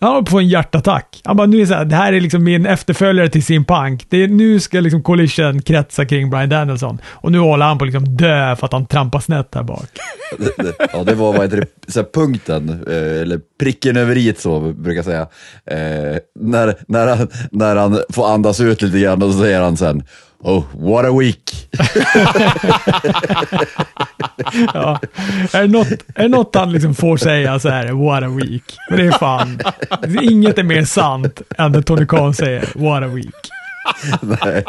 [0.00, 1.20] han håller på att få en hjärtattack.
[1.24, 3.64] Han bara, nu är det, så här, det här är liksom min efterföljare till sin
[3.64, 4.06] punk.
[4.08, 6.98] Det är, nu ska liksom collision kretsa kring Brian Danielson.
[7.06, 9.88] Och nu håller han på att liksom dö för att han trampar snett här bak.
[10.92, 14.60] Ja, det var vad heter det, så här, punkten, eh, eller pricken över i så
[14.60, 15.26] brukar jag säga.
[15.66, 19.76] Eh, när, när, han, när han får andas ut lite grann och så säger han
[19.76, 20.02] sen
[20.40, 21.68] Oh, what a week!
[24.74, 25.00] Ja.
[25.52, 28.28] Är, det något, är det något han liksom får säga så är det what a
[28.28, 28.76] week.
[28.90, 29.60] Men det är fan,
[30.22, 33.50] inget är mer sant än när Tony Khan säger what a week.
[34.44, 34.64] Nej,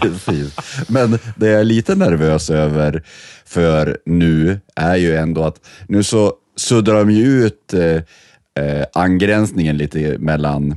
[0.00, 0.56] precis.
[0.88, 3.02] Men det jag är lite nervös över
[3.46, 5.56] för nu är ju ändå att
[5.88, 10.74] nu så suddar de ju ut eh, eh, angränsningen lite mellan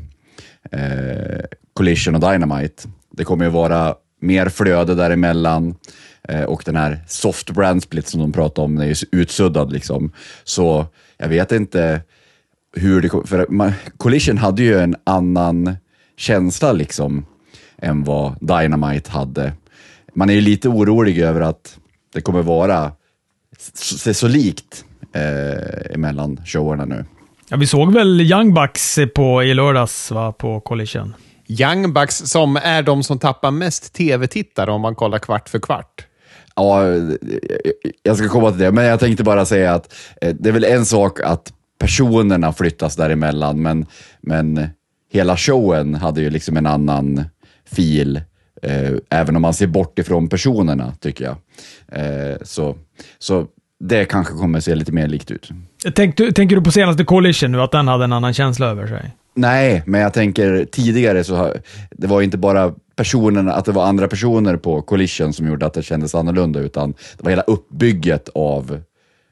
[0.71, 1.43] eh,
[1.79, 2.87] Collision och Dynamite.
[3.11, 5.75] Det kommer ju vara mer flöde däremellan
[6.29, 9.71] eh, och den här soft brand split som de pratar om den är ju utsuddad.
[9.71, 10.11] Liksom.
[10.43, 10.85] Så
[11.17, 12.01] jag vet inte
[12.75, 13.25] hur det kommer...
[13.25, 15.75] För man, Collision hade ju en annan
[16.17, 17.25] känsla liksom
[17.77, 19.53] än vad Dynamite hade.
[20.13, 21.77] Man är ju lite orolig över att
[22.13, 22.91] det kommer vara
[23.73, 27.05] så, så likt eh, emellan showerna nu.
[27.49, 31.13] Ja, vi såg väl Young Bucks på, i lördags va, på Collision.
[31.49, 36.05] Young Bucks som är de som tappar mest tv-tittare om man kollar kvart för kvart.
[36.55, 36.83] Ja,
[38.03, 40.63] jag ska komma till det, men jag tänkte bara säga att eh, det är väl
[40.63, 43.85] en sak att personerna flyttas däremellan, men,
[44.21, 44.69] men
[45.11, 47.23] hela showen hade ju liksom en annan
[47.71, 48.21] fil,
[48.61, 51.35] eh, även om man ser bort ifrån personerna, tycker jag.
[52.01, 52.77] Eh, så,
[53.19, 53.47] så
[53.79, 55.49] det kanske kommer se lite mer likt ut.
[55.95, 59.11] Tänk, tänker du på senaste Collision nu, att den hade en annan känsla över sig?
[59.39, 61.53] Nej, men jag tänker tidigare så
[61.91, 65.73] det var inte bara personerna, att det var andra personer på Collision som gjorde att
[65.73, 68.81] det kändes annorlunda, utan det var hela uppbygget av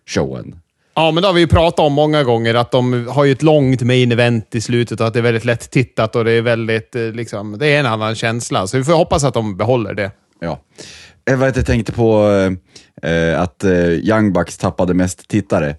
[0.10, 0.56] showen.
[0.96, 3.44] Ja, men det har vi ju pratat om många gånger, att de har ju ett
[3.44, 6.42] långt main event i slutet och att det är väldigt lätt tittat och det är
[6.42, 8.68] väldigt, eh, liksom, det är en annan känsla.
[8.68, 10.12] Så vi får hoppas att de behåller det.
[10.40, 10.60] Ja.
[11.26, 12.30] Jag, vet, jag tänkte på
[13.02, 15.70] eh, att eh, Young Bucks tappade mest tittare.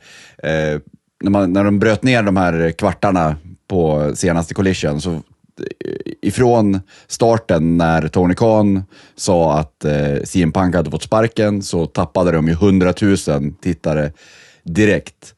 [0.43, 0.81] Eh,
[1.23, 3.37] när, man, när de bröt ner de här kvartarna
[3.69, 5.21] på senaste collision, så eh,
[6.23, 8.85] ifrån starten när Tony Khan
[9.17, 13.17] sa att eh, CM Punk hade fått sparken så tappade de ju 100 000
[13.63, 14.13] tittare
[14.63, 15.35] direkt.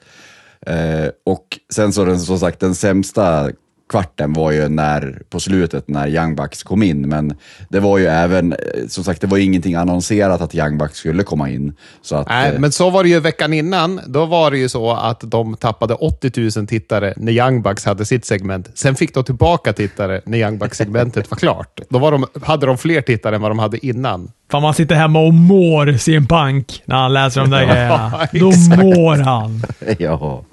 [0.66, 3.50] Eh, och sen så den, som sagt, den sämsta
[3.90, 7.34] kvarten var ju när, på slutet när Young Bucks kom in, men
[7.68, 11.22] det var ju även, eh, som sagt, det var ingenting annonserat att Young Bucks skulle
[11.22, 11.74] komma in.
[12.02, 14.00] Så att, Nej, eh, men så var det ju veckan innan.
[14.06, 18.04] Då var det ju så att de tappade 80 000 tittare när Young Bucks hade
[18.04, 18.70] sitt segment.
[18.74, 21.80] Sen fick de tillbaka tittare när Young Bucks-segmentet var klart.
[21.88, 24.30] Då var de, hade de fler tittare än vad de hade innan.
[24.50, 28.28] Fan, man sitter hemma och mår CM Punk när han läser de där grejerna.
[28.32, 28.52] Då
[28.84, 29.62] mår han.
[29.98, 30.44] ja,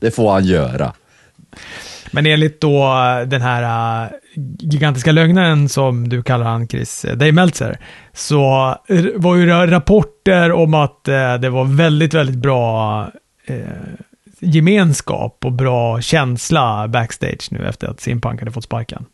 [0.00, 0.92] det får han göra.
[2.16, 2.94] Men enligt då
[3.26, 3.62] den här
[4.04, 4.10] uh,
[4.58, 7.78] gigantiska lögnaren som du kallar han, Chris, eh, Dave Meltzer,
[8.12, 8.38] så
[9.14, 13.02] var ju rapporter om att uh, det var väldigt, väldigt bra
[13.50, 13.56] uh,
[14.40, 19.04] gemenskap och bra känsla backstage nu efter att Simpunk hade fått sparken.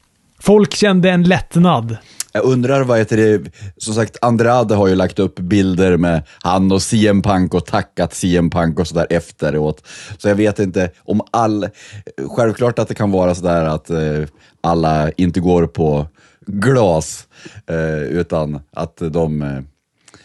[0.40, 1.96] Folk kände en lättnad.
[2.32, 6.72] Jag undrar vad heter det, som sagt Andrade har ju lagt upp bilder med han
[6.72, 9.86] och CM Punk och tackat CM Punk och sådär efteråt.
[10.18, 11.68] Så jag vet inte om all,
[12.36, 14.24] självklart att det kan vara sådär att eh,
[14.60, 16.06] alla inte går på
[16.46, 17.26] glas,
[17.66, 19.60] eh, utan att de, eh,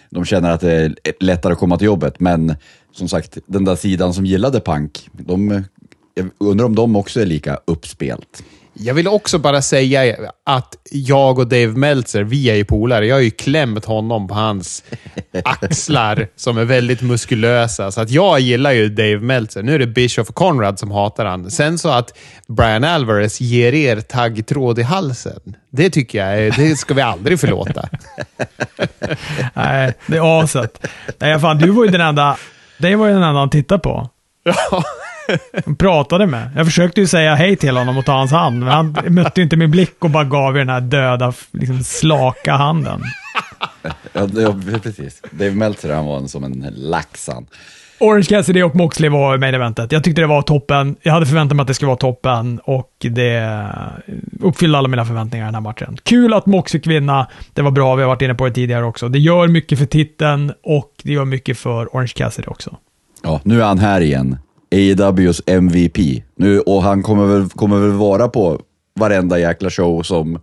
[0.10, 2.20] de känner att det är lättare att komma till jobbet.
[2.20, 2.56] Men
[2.92, 5.64] som sagt, den där sidan som gillade Punk, de,
[6.14, 8.44] jag undrar om de också är lika uppspelt.
[8.80, 10.16] Jag vill också bara säga
[10.46, 13.08] att jag och Dave Meltzer, vi är ju polare.
[13.08, 14.84] Jag har ju klämt honom på hans
[15.44, 17.92] axlar som är väldigt muskulösa.
[17.92, 19.64] Så att jag gillar ju Dave Meltzer.
[19.64, 21.52] Nu är det och Conrad som hatar han.
[21.52, 22.18] Sen så att
[22.48, 25.56] Brian Alvarez ger er taggtråd i halsen.
[25.70, 27.90] Det tycker jag, det ska vi aldrig förlåta.
[29.54, 30.88] Nej, det är aset.
[31.20, 32.38] Nej, fan, du var ju den enda,
[32.78, 34.10] det var ju den enda han tittade på.
[34.44, 34.84] Ja.
[35.78, 36.50] Pratade med.
[36.56, 39.56] Jag försökte ju säga hej till honom och ta hans hand, men han mötte inte
[39.56, 43.02] min blick och bara gav ju den här döda, liksom slaka handen.
[44.14, 45.22] Ja, det- precis.
[45.32, 47.46] Dave Meltzer han var en, som en lax han.
[48.00, 49.92] Orange Cassidy och Moxley var main eventet.
[49.92, 50.96] Jag tyckte det var toppen.
[51.02, 53.64] Jag hade förväntat mig att det skulle vara toppen och det
[54.42, 55.98] uppfyllde alla mina förväntningar i den här matchen.
[56.04, 57.28] Kul att Moxley fick vinna.
[57.54, 59.10] Det var bra, vi har varit inne på det tidigare också.
[59.10, 62.78] Det gör mycket för titeln och det gör mycket för Orange Cassidy också.
[63.24, 64.38] Ja, nu är han här igen.
[64.72, 66.24] AEWs MVP.
[66.36, 68.62] Nu, och han kommer väl, kommer väl vara på
[69.00, 70.40] varenda jäkla show som,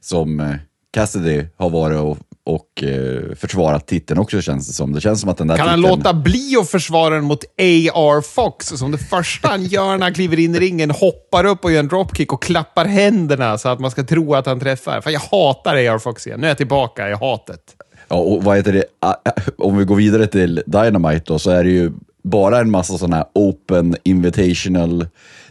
[0.00, 0.54] som eh,
[0.92, 4.92] Cassidy har varit och, och eh, försvarat titeln också känns det som.
[4.92, 5.96] Det känns som att den där Kan han titeln...
[5.96, 8.20] låta bli att försvara den mot A.R.
[8.20, 11.72] Fox, som det första han gör när han kliver in i ringen, hoppar upp och
[11.72, 15.00] gör en dropkick och klappar händerna så att man ska tro att han träffar.
[15.00, 15.98] För jag hatar A.R.
[15.98, 16.40] Fox igen.
[16.40, 17.60] Nu är jag tillbaka i hatet.
[18.08, 18.84] Ja, och vad heter det?
[19.00, 21.92] Ah, ah, Om vi går vidare till Dynamite då, så är det ju
[22.22, 25.06] bara en massa sådana här open invitational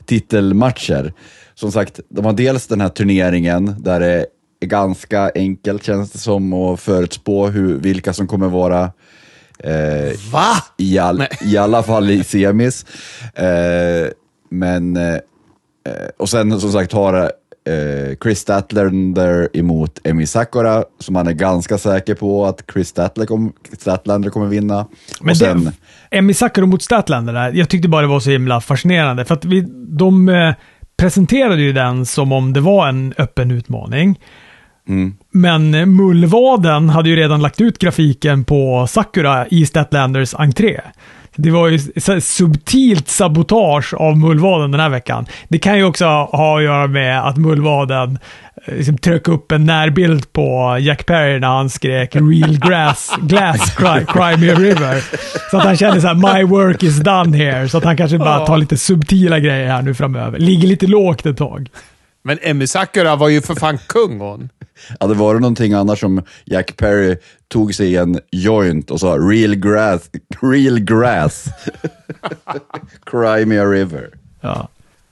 [0.05, 1.13] titelmatcher.
[1.55, 4.25] Som sagt, de har dels den här turneringen där det
[4.59, 8.91] är ganska enkelt känns det som att förutspå hur, vilka som kommer vara
[9.59, 10.63] eh, Va?
[10.77, 12.85] i, all, i alla fall i semis.
[13.33, 14.11] Eh,
[14.49, 15.17] men, eh,
[16.17, 17.31] och sen som sagt har
[17.69, 23.25] eh, Chris Statlander emot Emi Sakura, som han är ganska säker på att Chris Statler
[23.25, 24.87] kom, Statlander kommer vinna.
[25.21, 25.71] Men och sen, det,
[26.17, 29.25] Emmy Sakura mot Statlander där, jag tyckte bara det var så himla fascinerande.
[29.25, 30.53] För att vi, de eh,
[30.97, 34.19] presenterade ju den som om det var en öppen utmaning.
[34.87, 40.81] mm, Men eh, Mullvaden hade ju redan lagt ut grafiken på Sakura i Statlanders entré.
[41.41, 41.79] Det var ju
[42.21, 45.25] subtilt sabotage av Mullvaden den här veckan.
[45.47, 48.19] Det kan ju också ha att göra med att Mullvaden
[48.65, 53.75] eh, liksom tryck upp en närbild på Jack Perry när han skrek “Real grass, glass,
[53.75, 55.03] cry, cry me a river”.
[55.51, 57.69] Så att han känner så här “My work is done here”.
[57.69, 60.39] Så att han kanske bara tar lite subtila grejer här nu framöver.
[60.39, 61.69] Ligger lite lågt ett tag.
[62.23, 64.49] Men Emmy Sakura var ju för fan kung hon.
[64.99, 67.17] hade det varit någonting annars som Jack Perry
[67.49, 70.09] tog sig en joint och sa real grass,
[70.41, 71.45] real grass.
[73.05, 74.09] Cry me a river.
[74.41, 74.67] Ja.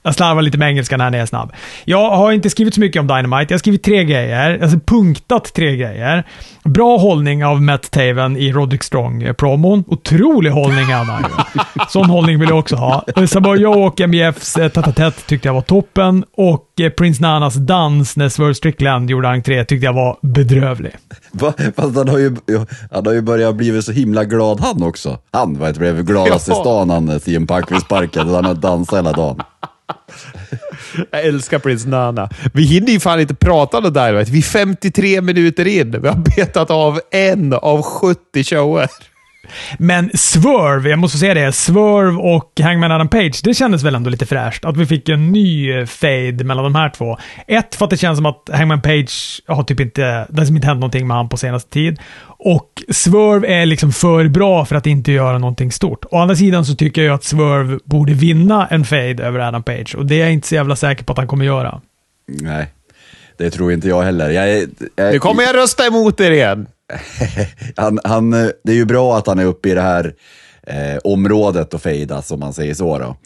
[0.08, 1.52] Jag slarvar lite med engelska när jag är snabb.
[1.84, 3.52] Jag har inte skrivit så mycket om Dynamite.
[3.52, 4.58] Jag har skrivit tre grejer.
[4.62, 6.24] Alltså punktat tre grejer.
[6.64, 9.84] Bra hållning av Matt Taven i Roderick Strong-promon.
[9.86, 11.60] Otrolig hållning han har ju.
[11.88, 13.04] Sån hållning vill jag också ha.
[13.26, 16.24] Samoa Joe och MJFs eh, tätt tyckte jag var toppen.
[16.36, 20.92] Och eh, Prince Nanas dans när Swerve Strickland gjorde entré tyckte jag var bedrövlig.
[21.32, 21.52] Va?
[21.76, 22.36] Fast han har, ju,
[22.90, 25.18] han har ju börjat bli så himla glad han också.
[25.32, 28.28] Han var ett blev gladast i stan han eh, CM Punk vid sparken.
[28.28, 29.40] Han har dansat hela dagen.
[31.10, 32.30] Jag älskar Prince Nana.
[32.52, 34.32] Vi hinner ju fan inte prata om Dynamite.
[34.32, 36.00] Vi är 53 minuter in.
[36.02, 38.88] Vi har betat av en av 70 shower.
[39.78, 44.10] Men Swerve, jag måste säga det, Swerve och Hangman Adam Page, det kändes väl ändå
[44.10, 44.64] lite fräscht.
[44.64, 47.18] Att vi fick en ny eh, fade mellan de här två.
[47.46, 50.56] Ett, för att det känns som att Hangman Page har typ inte, det har liksom
[50.56, 51.98] inte hänt någonting med han på senaste tid.
[52.40, 56.04] Och Swerve är liksom för bra för att inte göra någonting stort.
[56.10, 59.94] Å andra sidan så tycker jag att Swerve borde vinna en fade över Adam Page
[59.94, 61.80] och det är jag inte så jävla säker på att han kommer göra.
[62.26, 62.66] Nej,
[63.36, 64.30] det tror inte jag heller.
[64.30, 66.66] Jag, jag, Nu kommer jag rösta emot er igen
[67.76, 70.14] han, han, det är ju bra att han är uppe i det här
[70.66, 72.98] eh, området och fejdas, om man säger så.
[72.98, 73.16] Då.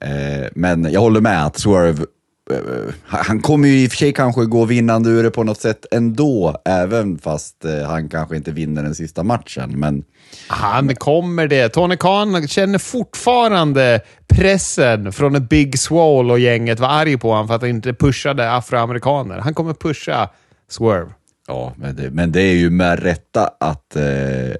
[0.00, 2.04] Eh, men jag håller med att Swerve,
[2.52, 5.60] eh, han kommer ju i och för sig kanske gå vinnande ur det på något
[5.60, 9.80] sätt ändå, även fast eh, han kanske inte vinner den sista matchen.
[9.80, 10.04] Men
[10.48, 11.68] Han kommer det.
[11.68, 17.48] Tony Khan känner fortfarande pressen från ett Big Swole och gänget var arg på honom
[17.48, 19.38] för att han inte pushade afroamerikaner.
[19.38, 20.28] Han kommer pusha
[20.70, 21.10] Swerve.
[21.48, 24.04] Ja, men det, men det är ju med rätta att, eh,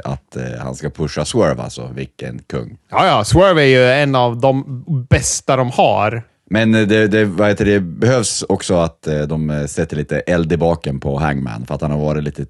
[0.05, 1.91] att eh, han ska pusha Swerve, alltså.
[1.95, 2.78] Vilken kung.
[2.91, 3.24] Ja, ja.
[3.24, 6.22] Swerve är ju en av de bästa de har.
[6.51, 10.20] Men eh, det, det, vad heter det behövs också att eh, de eh, sätter lite
[10.20, 12.47] eld i baken på Hangman, för att han har varit lite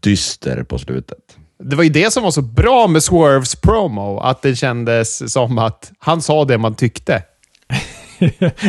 [0.00, 1.18] dyster på slutet.
[1.64, 5.58] Det var ju det som var så bra med Swerves promo, att det kändes som
[5.58, 7.22] att han sa det man tyckte.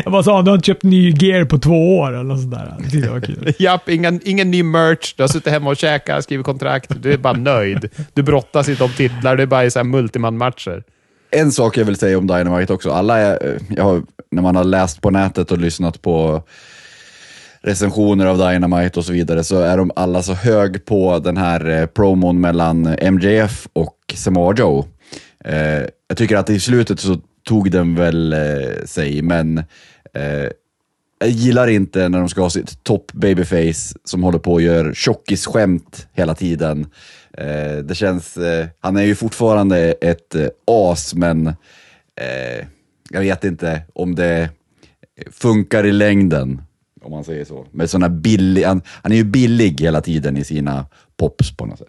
[0.03, 2.55] Jag bara sa, du har inte köpt ny gear på två år eller något sånt
[2.55, 2.75] där.
[2.77, 3.53] Det tyckte jag var kul.
[3.59, 5.13] Japp, ingen, ingen ny merch.
[5.17, 6.91] Du har suttit hemma och käkat, skrivit kontrakt.
[7.01, 7.89] Du är bara nöjd.
[8.13, 9.35] Du brottas inte om titlar.
[9.35, 10.83] Du är bara i så här multiman-matcher.
[11.31, 14.55] En sak jag vill säga om Dynamite också, alla är, eh, jag har, när man
[14.55, 16.43] har läst på nätet och lyssnat på
[17.61, 21.69] recensioner av Dynamite och så vidare, så är de alla så hög på den här
[21.69, 24.85] eh, promon mellan MJF och Samoa Joe.
[25.45, 29.57] Eh, jag tycker att i slutet så tog den väl eh, sig, men
[30.13, 30.49] eh,
[31.19, 34.93] jag gillar inte när de ska ha sitt topp babyface som håller på och gör
[34.93, 36.87] tjockisskämt hela tiden.
[37.37, 42.67] Eh, det känns, eh, han är ju fortfarande ett eh, as, men eh,
[43.09, 44.49] jag vet inte om det
[45.31, 46.61] funkar i längden,
[47.01, 47.65] om man säger så.
[47.71, 50.85] Med såna billig, han, han är ju billig hela tiden i sina
[51.17, 51.87] pops på något sätt.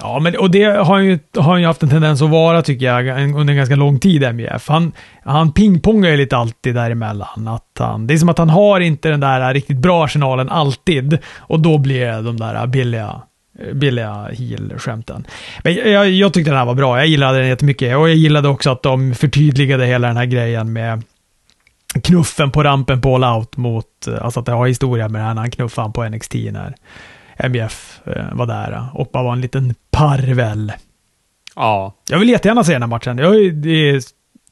[0.00, 2.62] Ja, men, och det har han, ju, har han ju haft en tendens att vara,
[2.62, 4.68] tycker jag, under en ganska lång tid, MJF.
[4.68, 4.92] Han,
[5.24, 7.48] han pingpongar ju lite alltid däremellan.
[7.48, 11.18] Att han, det är som att han har inte den där riktigt bra arsenalen alltid.
[11.38, 13.20] Och då blir det de där billiga,
[13.74, 15.26] billiga heel-skämten.
[15.64, 16.98] Men jag, jag, jag tyckte den här var bra.
[16.98, 17.96] Jag gillade den jättemycket.
[17.96, 21.02] Och jag gillade också att de förtydligade hela den här grejen med
[22.02, 25.34] knuffen på rampen på All Out mot, alltså att det har historia med det här
[25.34, 26.74] när han knuffade på NXT när
[27.36, 30.72] MBF eh, var där eh, och bara var en liten parvel.
[31.56, 31.94] Ja.
[32.10, 33.18] Jag vill jättegärna se den här matchen.
[33.18, 34.00] Jag är, är,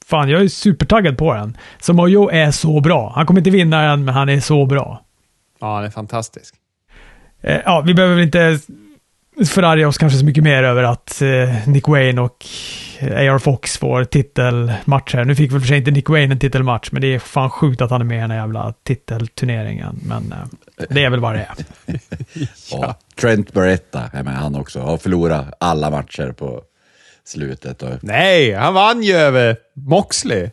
[0.07, 1.57] fan, jag är supertaggad på den.
[1.80, 3.12] Samojo är så bra.
[3.14, 5.03] Han kommer inte vinna den, men han är så bra.
[5.61, 6.55] Ja, han är fantastisk.
[7.40, 8.59] Eh, ja, vi behöver väl inte
[9.51, 12.47] förarga oss kanske så mycket mer över att eh, Nick Wayne och
[13.01, 15.24] AR Fox får titelmatcher.
[15.24, 17.80] Nu fick väl för sig inte Nick Wayne en titelmatch, men det är fan sjukt
[17.80, 20.01] att han är med i den här jävla titelturneringen.
[20.03, 21.64] Men eh, det är väl vad det är.
[22.70, 22.95] Ja.
[23.20, 26.62] Trent Beretta är med han också, har förlorat alla matcher på
[27.24, 27.82] slutet.
[27.82, 30.51] Och, Nej, han vann ju över Moxley.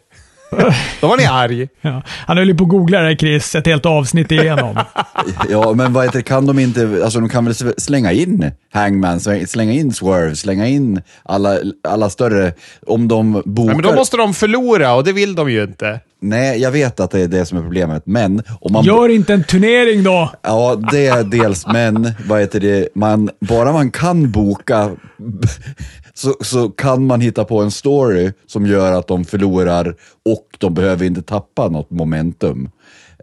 [1.02, 1.68] Då var ni arg.
[1.82, 2.02] Ja.
[2.08, 4.80] Han höll ju på att googla det här, Chris, ett helt avsnitt igenom.
[5.50, 9.72] Ja, men vad heter kan de inte, alltså de kan väl slänga in Hangman, slänga
[9.72, 12.54] in Swerve, slänga in alla, alla större,
[12.88, 13.74] om de bokar...
[13.74, 16.00] Men då måste de förlora och det vill de ju inte.
[16.22, 18.84] Nej, jag vet att det är det som är problemet, men om man...
[18.84, 20.32] Gör inte en turnering då!
[20.42, 24.92] Ja, det är dels, men vad heter det, man, bara man kan boka
[26.20, 29.96] så, så kan man hitta på en story som gör att de förlorar
[30.26, 32.70] och de behöver inte tappa något momentum.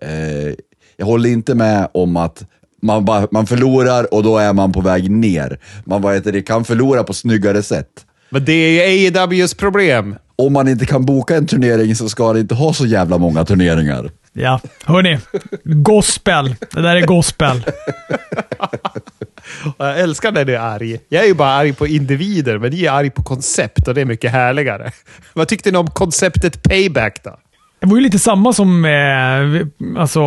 [0.00, 0.54] Eh,
[0.96, 2.44] jag håller inte med om att
[2.82, 5.58] man, bara, man förlorar och då är man på väg ner.
[5.84, 8.06] Man heter det, kan förlora på snyggare sätt.
[8.30, 10.16] Men det är ju AEWs problem.
[10.36, 13.44] Om man inte kan boka en turnering så ska det inte ha så jävla många
[13.44, 14.10] turneringar.
[14.32, 15.18] Ja, hörni.
[15.64, 16.54] Gospel.
[16.72, 17.64] Det där är gospel.
[19.78, 20.98] Jag älskar när du är arg.
[21.08, 24.00] Jag är ju bara arg på individer, men ni är arg på koncept och det
[24.00, 24.90] är mycket härligare.
[25.32, 27.36] Vad tyckte ni om konceptet payback då?
[27.80, 30.22] Det var ju lite samma som, eh, alltså,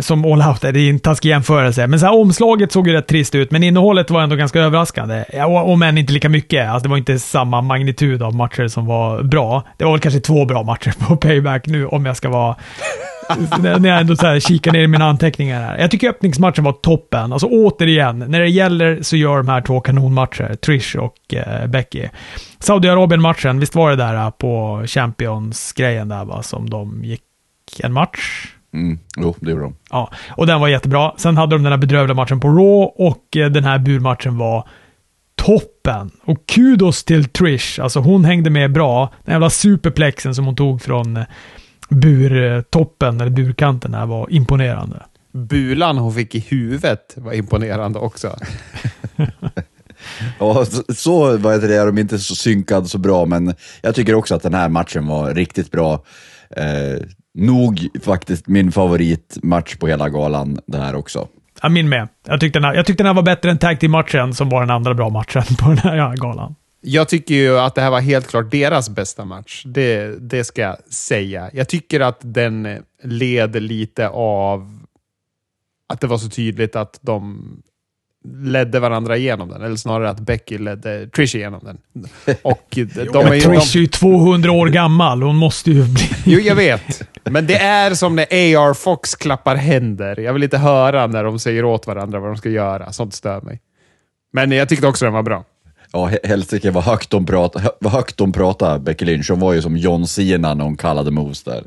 [0.00, 1.86] som All Out, det är en taskig jämförelse.
[1.86, 5.24] Men så här, omslaget såg ju rätt trist ut, men innehållet var ändå ganska överraskande.
[5.44, 6.68] Om än inte lika mycket.
[6.68, 9.64] Alltså, det var inte samma magnitud av matcher som var bra.
[9.76, 12.56] Det var väl kanske två bra matcher på Payback nu, om jag ska vara
[13.60, 15.78] när jag ändå så här kikar ner i mina anteckningar här.
[15.78, 17.32] Jag tycker öppningsmatchen var toppen.
[17.32, 22.08] Alltså återigen, när det gäller så gör de här två kanonmatcher, Trish och eh, Becky.
[22.58, 27.22] Saudiarabien-matchen, visst var det där eh, på Champions-grejen där va, som de gick
[27.82, 28.46] en match?
[28.74, 29.74] Mm, jo, det gjorde de.
[29.90, 31.12] Ja, och den var jättebra.
[31.16, 34.68] Sen hade de den här bedrövliga matchen på Raw och eh, den här burmatchen var
[35.34, 36.10] toppen.
[36.24, 37.80] Och kudos till Trish.
[37.80, 39.12] Alltså hon hängde med bra.
[39.24, 41.24] Den jävla superplexen som hon tog från eh,
[41.94, 45.02] burtoppen, eller burkanten, här var imponerande.
[45.32, 48.36] Bulan hon fick i huvudet var imponerande också.
[50.38, 53.94] ja, så, så vad heter det, är de inte så synkade så bra, men jag
[53.94, 56.04] tycker också att den här matchen var riktigt bra.
[56.56, 57.02] Eh,
[57.34, 61.28] nog faktiskt min favoritmatch på hela galan, det här också.
[61.62, 62.08] Ja, min med.
[62.26, 64.60] Jag tyckte, den här, jag tyckte den här var bättre än tag team-matchen, som var
[64.60, 66.54] den andra bra matchen på den här galan.
[66.84, 69.62] Jag tycker ju att det här var helt klart deras bästa match.
[69.66, 71.50] Det, det ska jag säga.
[71.52, 74.78] Jag tycker att den led lite av
[75.88, 77.42] att det var så tydligt att de
[78.24, 79.62] ledde varandra igenom den.
[79.62, 81.78] Eller snarare att Becky ledde Trish igenom den.
[82.42, 82.68] Och
[83.12, 85.22] de är ju, Trish är ju 200 år gammal.
[85.22, 86.08] Hon måste ju bli...
[86.24, 87.02] Jo, jag vet.
[87.24, 90.20] Men det är som när AR Fox klappar händer.
[90.20, 92.92] Jag vill inte höra när de säger åt varandra vad de ska göra.
[92.92, 93.60] Sånt stör mig.
[94.32, 95.44] Men jag tyckte också den var bra.
[95.92, 99.30] Ja, helsike vad högt de pratade, högt de pratade, Becky Lynch.
[99.30, 101.66] Hon var ju som John Cena när hon kallade moves där.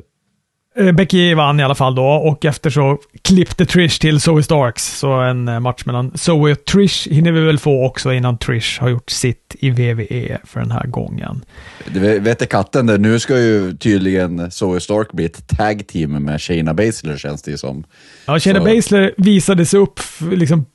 [0.77, 4.97] Eh, Becky vann i alla fall då och efter så klippte Trish till Zoe Starks.
[4.99, 8.81] Så en eh, match mellan Zoe och Trish hinner vi väl få också innan Trish
[8.81, 11.45] har gjort sitt i WWE för den här gången.
[11.93, 16.41] Du vet katten där, nu ska ju tydligen Zoe Stark bli ett tag team med
[16.41, 17.83] Shayna Baszler känns det ju som.
[18.25, 18.65] Ja, Shayna så.
[18.65, 19.99] Baszler visade sig upp,
[20.31, 20.65] liksom,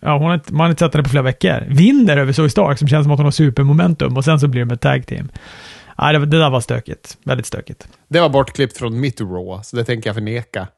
[0.00, 1.64] ja, hon har man har inte sett henne på flera veckor.
[1.68, 4.64] Vinner över Zoe Stark som känns som att hon har supermomentum och sen så blir
[4.64, 5.28] de ett tag team.
[5.98, 7.16] Nej, det, det där var stökigt.
[7.24, 7.88] Väldigt stökigt.
[8.08, 10.68] Det var bortklippt från mitt Raw, så det tänker jag förneka.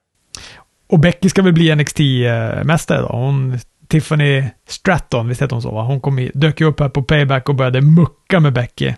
[0.88, 3.08] Och Becky ska väl bli NXT-mästare då?
[3.08, 3.58] Hon,
[3.88, 5.82] Tiffany Stratton, visst heter hon så va?
[5.82, 8.92] Hon kom i, dök ju upp här på Payback och började mucka med Becky.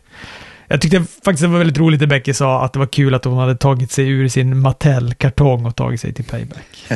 [0.68, 3.24] Jag tyckte faktiskt det var väldigt roligt att Becky sa att det var kul att
[3.24, 6.88] hon hade tagit sig ur sin Mattel-kartong och tagit sig till Payback.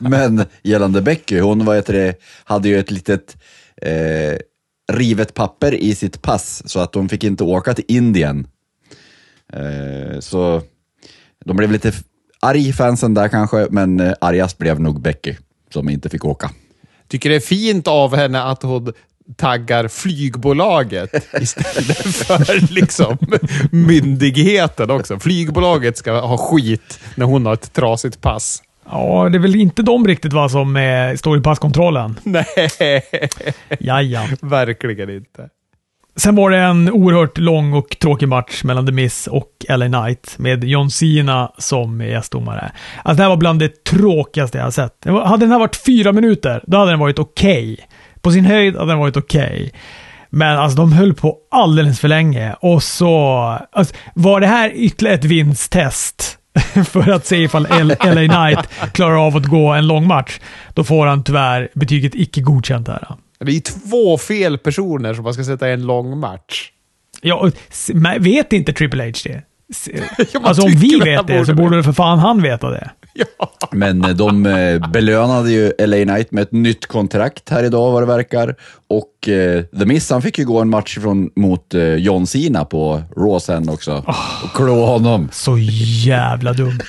[0.00, 2.14] Men gällande Becky, hon vad heter det,
[2.44, 3.36] hade ju ett litet
[3.82, 4.38] eh,
[4.92, 8.46] rivet papper i sitt pass så att de fick inte åka till Indien.
[9.52, 10.62] Eh, så
[11.44, 11.92] de blev lite
[12.40, 15.36] arg fansen där kanske, men eh, argast blev nog Becky
[15.72, 16.50] som inte fick åka.
[17.08, 18.92] Tycker det är fint av henne att hon
[19.36, 23.18] taggar flygbolaget istället för liksom
[23.70, 25.18] myndigheten också.
[25.18, 28.62] Flygbolaget ska ha skit när hon har ett trasigt pass.
[28.90, 32.20] Ja, det är väl inte de riktigt va, som eh, står i passkontrollen?
[32.24, 33.02] Nej,
[33.80, 34.22] Jaja.
[34.40, 35.48] verkligen inte.
[36.16, 40.34] Sen var det en oerhört lång och tråkig match mellan The Miz och LA Knight
[40.38, 42.72] med John Cena som gästdomare.
[43.02, 45.04] Alltså det här var bland det tråkigaste jag har sett.
[45.04, 47.72] Hade den här varit fyra minuter, då hade den varit okej.
[47.72, 47.86] Okay.
[48.20, 49.54] På sin höjd hade den varit okej.
[49.54, 49.70] Okay.
[50.30, 53.16] Men alltså de höll på alldeles för länge och så...
[53.72, 56.37] Alltså, var det här ytterligare ett vinsttest?
[56.84, 60.40] för att se ifall LA Knight klarar av att gå en lång match.
[60.74, 63.08] Då får han tyvärr betyget icke godkänt här.
[63.38, 66.70] Det är två fel personer som man ska sätta i en lång match.
[67.22, 67.50] Ja,
[68.18, 69.42] vet inte Triple H det?
[70.42, 72.90] Alltså om vi vet det så borde det för fan han veta det.
[73.72, 78.02] Men eh, de eh, belönade ju LA Knight med ett nytt kontrakt här idag vad
[78.02, 78.54] det verkar.
[78.88, 82.64] Och eh, The Miss han fick ju gå en match från, mot eh, John Cena
[82.64, 84.04] på Raw sen också.
[84.44, 85.28] Och klå honom.
[85.32, 86.80] Så jävla dumt.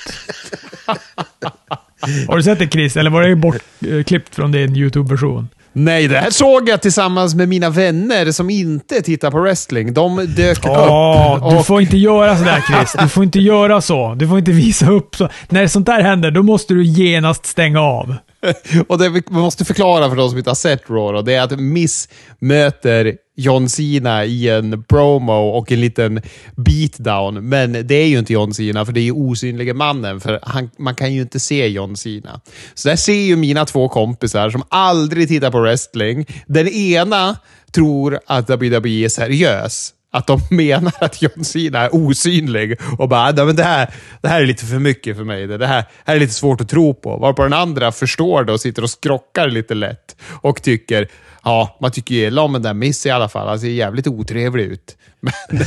[2.28, 2.96] Har du sett det Chris?
[2.96, 5.48] Eller var det bortklippt från din YouTube-version?
[5.72, 9.94] Nej, det här såg jag tillsammans med mina vänner som inte tittar på wrestling.
[9.94, 11.50] De dök Åh, upp.
[11.50, 12.96] du och- får inte göra sådär Chris.
[13.02, 14.14] Du får inte göra så.
[14.14, 15.28] Du får inte visa upp så.
[15.48, 18.14] När sånt där händer, då måste du genast stänga av.
[18.88, 21.42] Och det vi måste förklara för de som inte har sett Raw då, det är
[21.42, 26.22] att Miss möter John Cena i en promo och en liten
[26.56, 27.48] beatdown.
[27.48, 30.70] Men det är ju inte John Cena, för det är ju osynlige mannen, för han,
[30.78, 32.40] man kan ju inte se John Cena.
[32.74, 36.26] Så där ser ju mina två kompisar som aldrig tittar på wrestling.
[36.46, 37.36] Den ena
[37.72, 39.94] tror att WWE är seriös.
[40.12, 43.90] Att de menar att John Cena är osynlig och bara, "Nej, men det här,
[44.22, 45.46] det här är lite för mycket för mig.
[45.46, 47.16] Det det här, här är lite svårt att tro på.
[47.16, 51.08] Varpå den andra förstår det och sitter och skrockar lite lätt och tycker,
[51.44, 53.48] ja, man tycker ju illa om den där Miss i alla fall.
[53.48, 54.96] Han ser jävligt otrevlig ut.
[55.20, 55.32] Men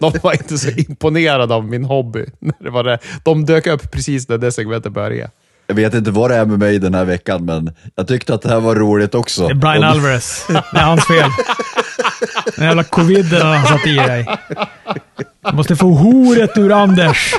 [0.00, 2.24] de var inte så imponerade av min hobby.
[2.38, 2.98] När det var det.
[3.24, 5.30] De dök upp precis när det segmentet började.
[5.66, 8.42] Jag vet inte vad det är med mig den här veckan, men jag tyckte att
[8.42, 9.46] det här var roligt också.
[9.46, 10.44] Det är Brian Alvarez.
[10.48, 11.30] Det är hans fel.
[12.56, 14.26] Den jävla coviden har han satt i dig.
[15.40, 17.34] Du måste få horet ur Anders.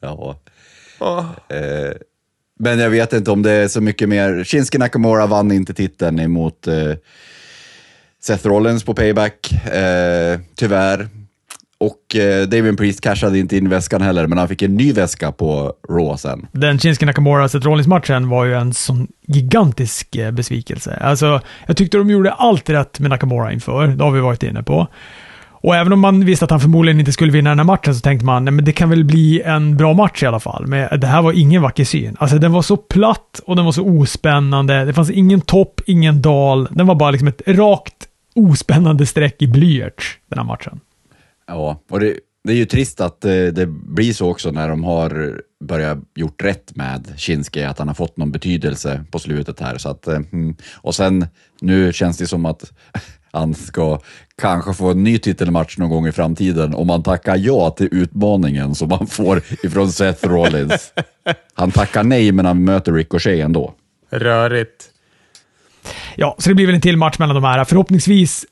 [0.00, 0.36] Ja.
[1.48, 1.92] Eh,
[2.60, 4.44] men jag vet inte om det är så mycket mer.
[4.44, 6.92] Shinsuke Nakamura vann inte titeln emot eh,
[8.22, 11.08] Seth Rollins på Payback, eh, tyvärr.
[11.80, 15.32] Och eh, Damien Priest cashade inte in väskan heller, men han fick en ny väska
[15.32, 16.46] på Raw sen.
[16.52, 20.98] Den Shinsuke Nakamura Seth Rollins-matchen var ju en sån gigantisk eh, besvikelse.
[21.02, 23.86] Alltså, jag tyckte de gjorde allt rätt med Nakamura inför.
[23.86, 24.86] Det har vi varit inne på.
[25.60, 28.00] Och även om man visste att han förmodligen inte skulle vinna den här matchen så
[28.00, 30.66] tänkte man, nej men det kan väl bli en bra match i alla fall.
[30.66, 32.16] Men det här var ingen vacker syn.
[32.18, 34.84] Alltså den var så platt och den var så ospännande.
[34.84, 36.68] Det fanns ingen topp, ingen dal.
[36.70, 37.94] Den var bara liksom ett rakt
[38.34, 40.80] ospännande streck i blyerts, den här matchen.
[41.48, 44.84] Ja, och det, det är ju trist att eh, det blir så också när de
[44.84, 49.78] har börjat gjort rätt med Shinsuke, att han har fått någon betydelse på slutet här.
[49.78, 50.56] Så att, eh, mm.
[50.74, 51.26] Och sen,
[51.60, 52.72] nu känns det som att
[53.32, 54.00] han ska
[54.40, 58.74] kanske få en ny titelmatch någon gång i framtiden om han tackar ja till utmaningen
[58.74, 60.92] som han får ifrån Seth Rollins.
[61.54, 63.74] Han tackar nej, men han möter Ricochet ändå.
[64.10, 64.90] Rörigt.
[66.16, 67.64] Ja, så det blir väl en till match mellan de här.
[67.64, 68.46] Förhoppningsvis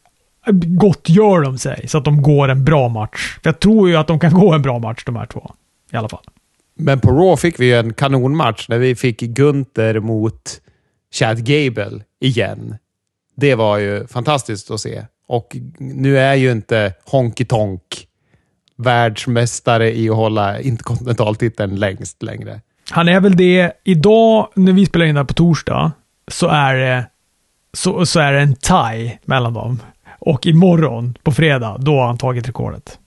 [0.52, 3.38] gottgör de sig så att de går en bra match.
[3.42, 5.50] För jag tror ju att de kan gå en bra match de här två.
[5.92, 6.24] I alla fall.
[6.78, 10.60] Men på Raw fick vi ju en kanonmatch när vi fick Gunther mot
[11.14, 12.76] Chad Gable igen.
[13.36, 15.04] Det var ju fantastiskt att se.
[15.28, 18.06] Och nu är ju inte Honky Tonk
[18.76, 22.60] världsmästare i att hålla interkontinentaltiteln längst längre.
[22.90, 23.72] Han är väl det.
[23.84, 25.92] Idag, när vi spelar in det här på torsdag,
[26.28, 27.06] så är det,
[27.72, 29.80] så, så är det en tie mellan dem.
[30.26, 32.98] Och imorgon, på fredag, då har han tagit rekordet.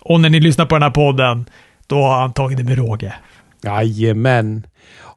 [0.00, 1.46] Och när ni lyssnar på den här podden,
[1.86, 3.14] då har han tagit det med råge.
[3.62, 4.66] Jajamän.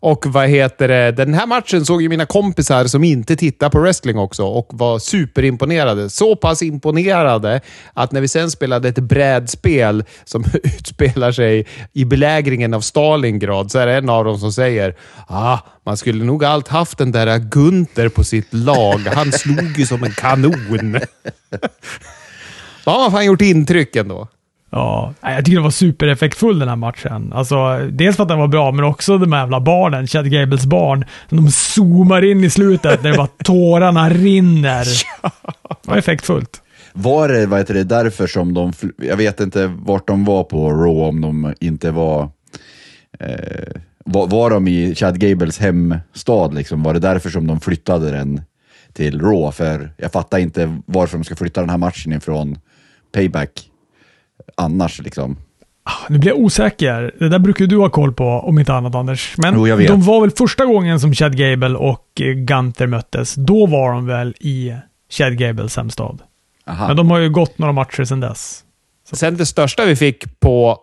[0.04, 1.12] Och vad heter det?
[1.12, 5.00] Den här matchen såg ju mina kompisar som inte tittar på wrestling också och var
[5.00, 6.10] superimponerade.
[6.10, 7.62] Så pass imponerade
[7.94, 13.80] att när vi sen spelade ett brädspel som utspelar sig i belägringen av Stalingrad så
[13.80, 14.96] är det en av dem som säger
[15.28, 19.00] ah, man skulle nog allt haft den där Gunther på sitt lag.
[19.14, 21.00] Han slog ju som en kanon.
[22.86, 24.28] Då har man fan gjort intryck ändå.
[24.76, 27.34] Ja, jag tycker det var supereffektfull den här matchen.
[27.34, 30.66] Alltså, dels för att den var bra, men också de här jävla barnen, Chad Gables
[30.66, 34.86] barn, som de zoomar in i slutet där bara tårarna rinner.
[35.82, 36.62] Det var effektfullt.
[36.94, 40.72] Var det, vad heter det därför som de, jag vet inte vart de var på
[40.72, 42.30] Raw, om de inte var,
[43.20, 46.84] eh, var, var de i Chad Gables hemstad liksom?
[46.84, 48.42] Var det därför som de flyttade den
[48.94, 49.52] till Raw?
[49.52, 52.58] För jag fattar inte varför de ska flytta den här matchen ifrån
[53.14, 53.70] Payback
[54.58, 55.38] annars liksom.
[56.10, 57.16] Nu blir jag osäker.
[57.20, 59.36] Det där brukar du ha koll på, om inte annat Anders.
[59.38, 63.36] Men Jo, de var väl första gången som Chad Gable och eh, Gunther möttes.
[63.36, 64.76] Då var de väl i
[65.10, 66.22] Chad Gables hemstad.
[66.68, 66.88] Aha.
[66.88, 68.64] Men de har ju gått några matcher sedan dess.
[69.12, 70.78] Sen det största vi fick på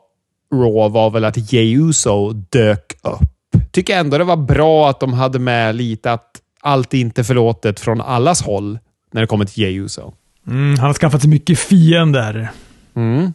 [0.55, 3.72] Raw var väl att Jey Uso dök upp.
[3.72, 6.30] Tycker ändå det var bra att de hade med lite att
[6.61, 8.78] allt inte förlåtet från allas håll
[9.12, 10.12] när det kommer till Jey Uso.
[10.46, 12.51] Mm, han har skaffat sig mycket fiender.
[12.96, 13.32] Mm.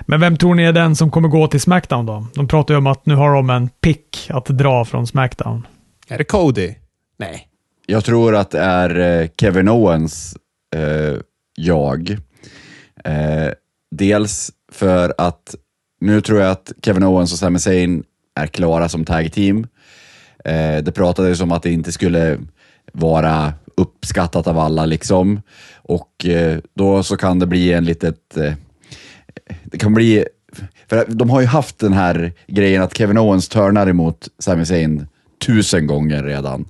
[0.00, 2.26] Men vem tror ni är den som kommer gå till Smackdown då?
[2.34, 5.66] De pratar ju om att nu har de en pick att dra från Smackdown.
[6.08, 6.74] Är det Cody?
[7.18, 7.48] Nej.
[7.86, 10.36] Jag tror att det är eh, Kevin Owens
[10.76, 11.20] eh,
[11.56, 12.10] jag.
[13.04, 13.50] Eh,
[13.90, 15.54] dels för att
[16.00, 19.66] nu tror jag att Kevin Owens och Sami Zayn är klara som tag team.
[20.44, 22.38] Eh, det pratades om att det inte skulle
[22.92, 25.40] vara uppskattat av alla liksom.
[25.76, 28.36] Och eh, då så kan det bli en litet...
[29.64, 30.24] Det kan bli...
[30.88, 35.06] För de har ju haft den här grejen att Kevin Owens turnar emot Sami Zayn
[35.46, 36.68] tusen gånger redan.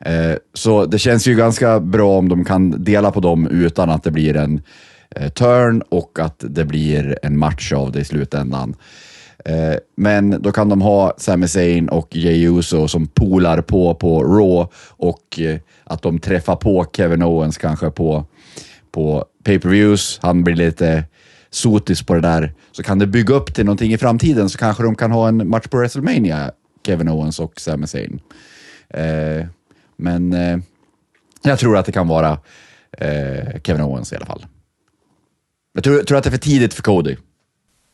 [0.00, 4.02] Eh, så det känns ju ganska bra om de kan dela på dem utan att
[4.02, 4.62] det blir en
[5.10, 8.76] eh, turn och att det blir en match av det i slutändan.
[9.44, 14.24] Eh, men då kan de ha Sami Zayn och Jey Uso som polar på på
[14.24, 18.24] Raw och eh, att de träffar på Kevin Owens kanske på,
[18.92, 20.18] på pay-per-views.
[20.22, 21.04] Han blir lite
[21.50, 22.54] sotis på det där.
[22.72, 25.48] Så kan det bygga upp till någonting i framtiden så kanske de kan ha en
[25.48, 26.50] match på WrestleMania,
[26.86, 28.20] Kevin Owens och Sami Zayn.
[28.88, 29.46] Eh,
[29.96, 30.58] men eh,
[31.42, 32.38] jag tror att det kan vara
[32.98, 34.46] eh, Kevin Owens i alla fall.
[35.72, 37.16] Jag tror, tror att det är för tidigt för Cody.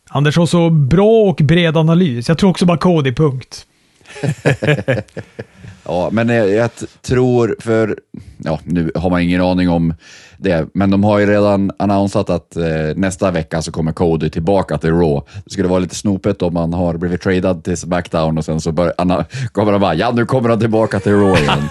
[0.09, 2.28] Anders har så bra och bred analys.
[2.28, 3.66] Jag tror också bara Cody, punkt.
[5.84, 6.70] Ja, men jag, jag
[7.02, 7.98] tror, för
[8.36, 9.94] ja, nu har man ingen aning om
[10.36, 12.64] det, men de har ju redan annonsat att eh,
[12.96, 15.20] nästa vecka så kommer Cody tillbaka till Raw.
[15.44, 18.72] Det skulle vara lite snopet om man har blivit tradad till Smackdown och sen så
[18.72, 21.68] bör, Anna, kommer de bara, ja nu kommer han tillbaka till Raw igen.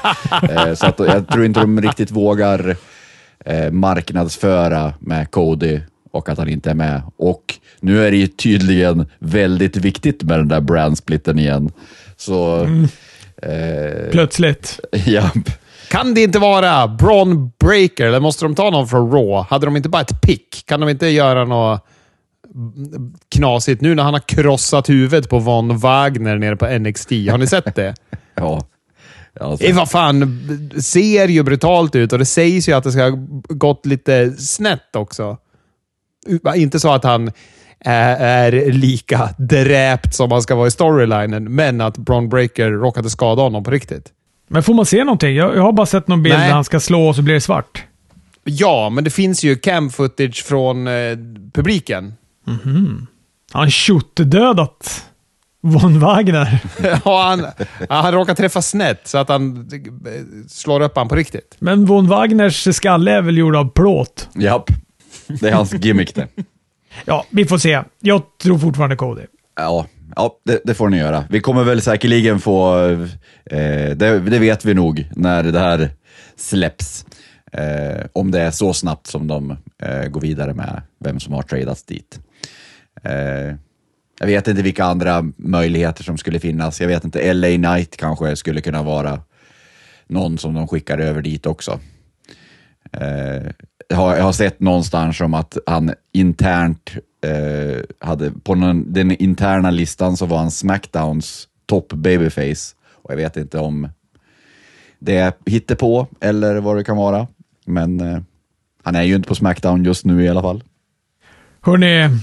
[0.67, 2.75] eh, så att, jag tror inte de riktigt vågar
[3.45, 5.79] eh, marknadsföra med Cody
[6.11, 7.01] och att han inte är med.
[7.17, 7.43] Och
[7.79, 11.71] nu är det ju tydligen väldigt viktigt med den där brandsplitten igen.
[12.21, 12.55] Så...
[12.55, 12.87] Mm.
[13.41, 14.79] Eh, Plötsligt.
[15.05, 15.31] ja,
[15.89, 19.47] Kan det inte vara Braun Breaker, eller måste de ta någon från Raw?
[19.49, 20.63] Hade de inte bara ett pick?
[20.65, 21.85] Kan de inte göra något
[23.29, 27.11] knasigt nu när han har krossat huvudet på Von Wagner nere på NXT?
[27.11, 27.95] Har ni sett det?
[28.35, 28.61] ja.
[29.39, 33.03] Alltså, Det vad fan, ser ju brutalt ut och det sägs ju att det ska
[33.03, 33.17] ha
[33.49, 35.37] gått lite snett också.
[36.55, 37.31] Inte så att han
[37.85, 43.41] är, lika dräpt som han ska vara i storylinen, men att Braun Breaker råkade skada
[43.41, 44.09] honom på riktigt.
[44.47, 45.35] Men får man se någonting?
[45.35, 46.47] Jag, jag har bara sett någon bild Nej.
[46.47, 47.83] där han ska slå och så blir det svart.
[48.43, 50.93] Ja, men det finns ju cam footage från eh,
[51.53, 52.13] publiken.
[53.51, 53.71] Han
[54.15, 55.05] dödat
[55.61, 56.59] Von Wagner.
[57.05, 57.45] Ja, han,
[57.89, 61.55] han råkar träffa snett så att han eh, slår upp han på riktigt.
[61.59, 64.29] Men Von Wagners skalle är väl gjord av plåt?
[64.35, 64.69] Japp,
[65.27, 66.27] det är hans gimmick det.
[67.05, 67.83] Ja, vi får se.
[67.99, 69.21] Jag tror fortfarande Cody.
[69.55, 69.85] Ja,
[70.15, 71.25] ja det, det får ni göra.
[71.29, 72.89] Vi kommer väl säkerligen få,
[73.45, 75.89] eh, det, det vet vi nog när det här
[76.35, 77.05] släpps.
[77.51, 81.41] Eh, om det är så snabbt som de eh, går vidare med vem som har
[81.41, 82.19] tradats dit.
[83.03, 83.55] Eh,
[84.19, 86.81] jag vet inte vilka andra möjligheter som skulle finnas.
[86.81, 89.19] Jag vet inte, LA Knight kanske skulle kunna vara
[90.07, 91.79] någon som de skickar över dit också.
[92.93, 93.51] Eh,
[93.91, 96.89] jag, har, jag har sett någonstans om att han internt
[97.25, 102.75] eh, hade, på någon, den interna listan så var han Smackdowns topp babyface.
[102.91, 103.89] Och jag vet inte om
[104.99, 107.27] det är hittepå eller vad det kan vara.
[107.65, 108.19] Men eh,
[108.83, 110.63] han är ju inte på Smackdown just nu i alla fall.
[111.61, 112.19] Hörni,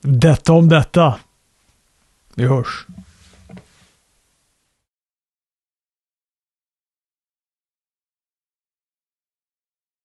[0.00, 1.18] detta om detta.
[2.34, 2.86] Vi hörs.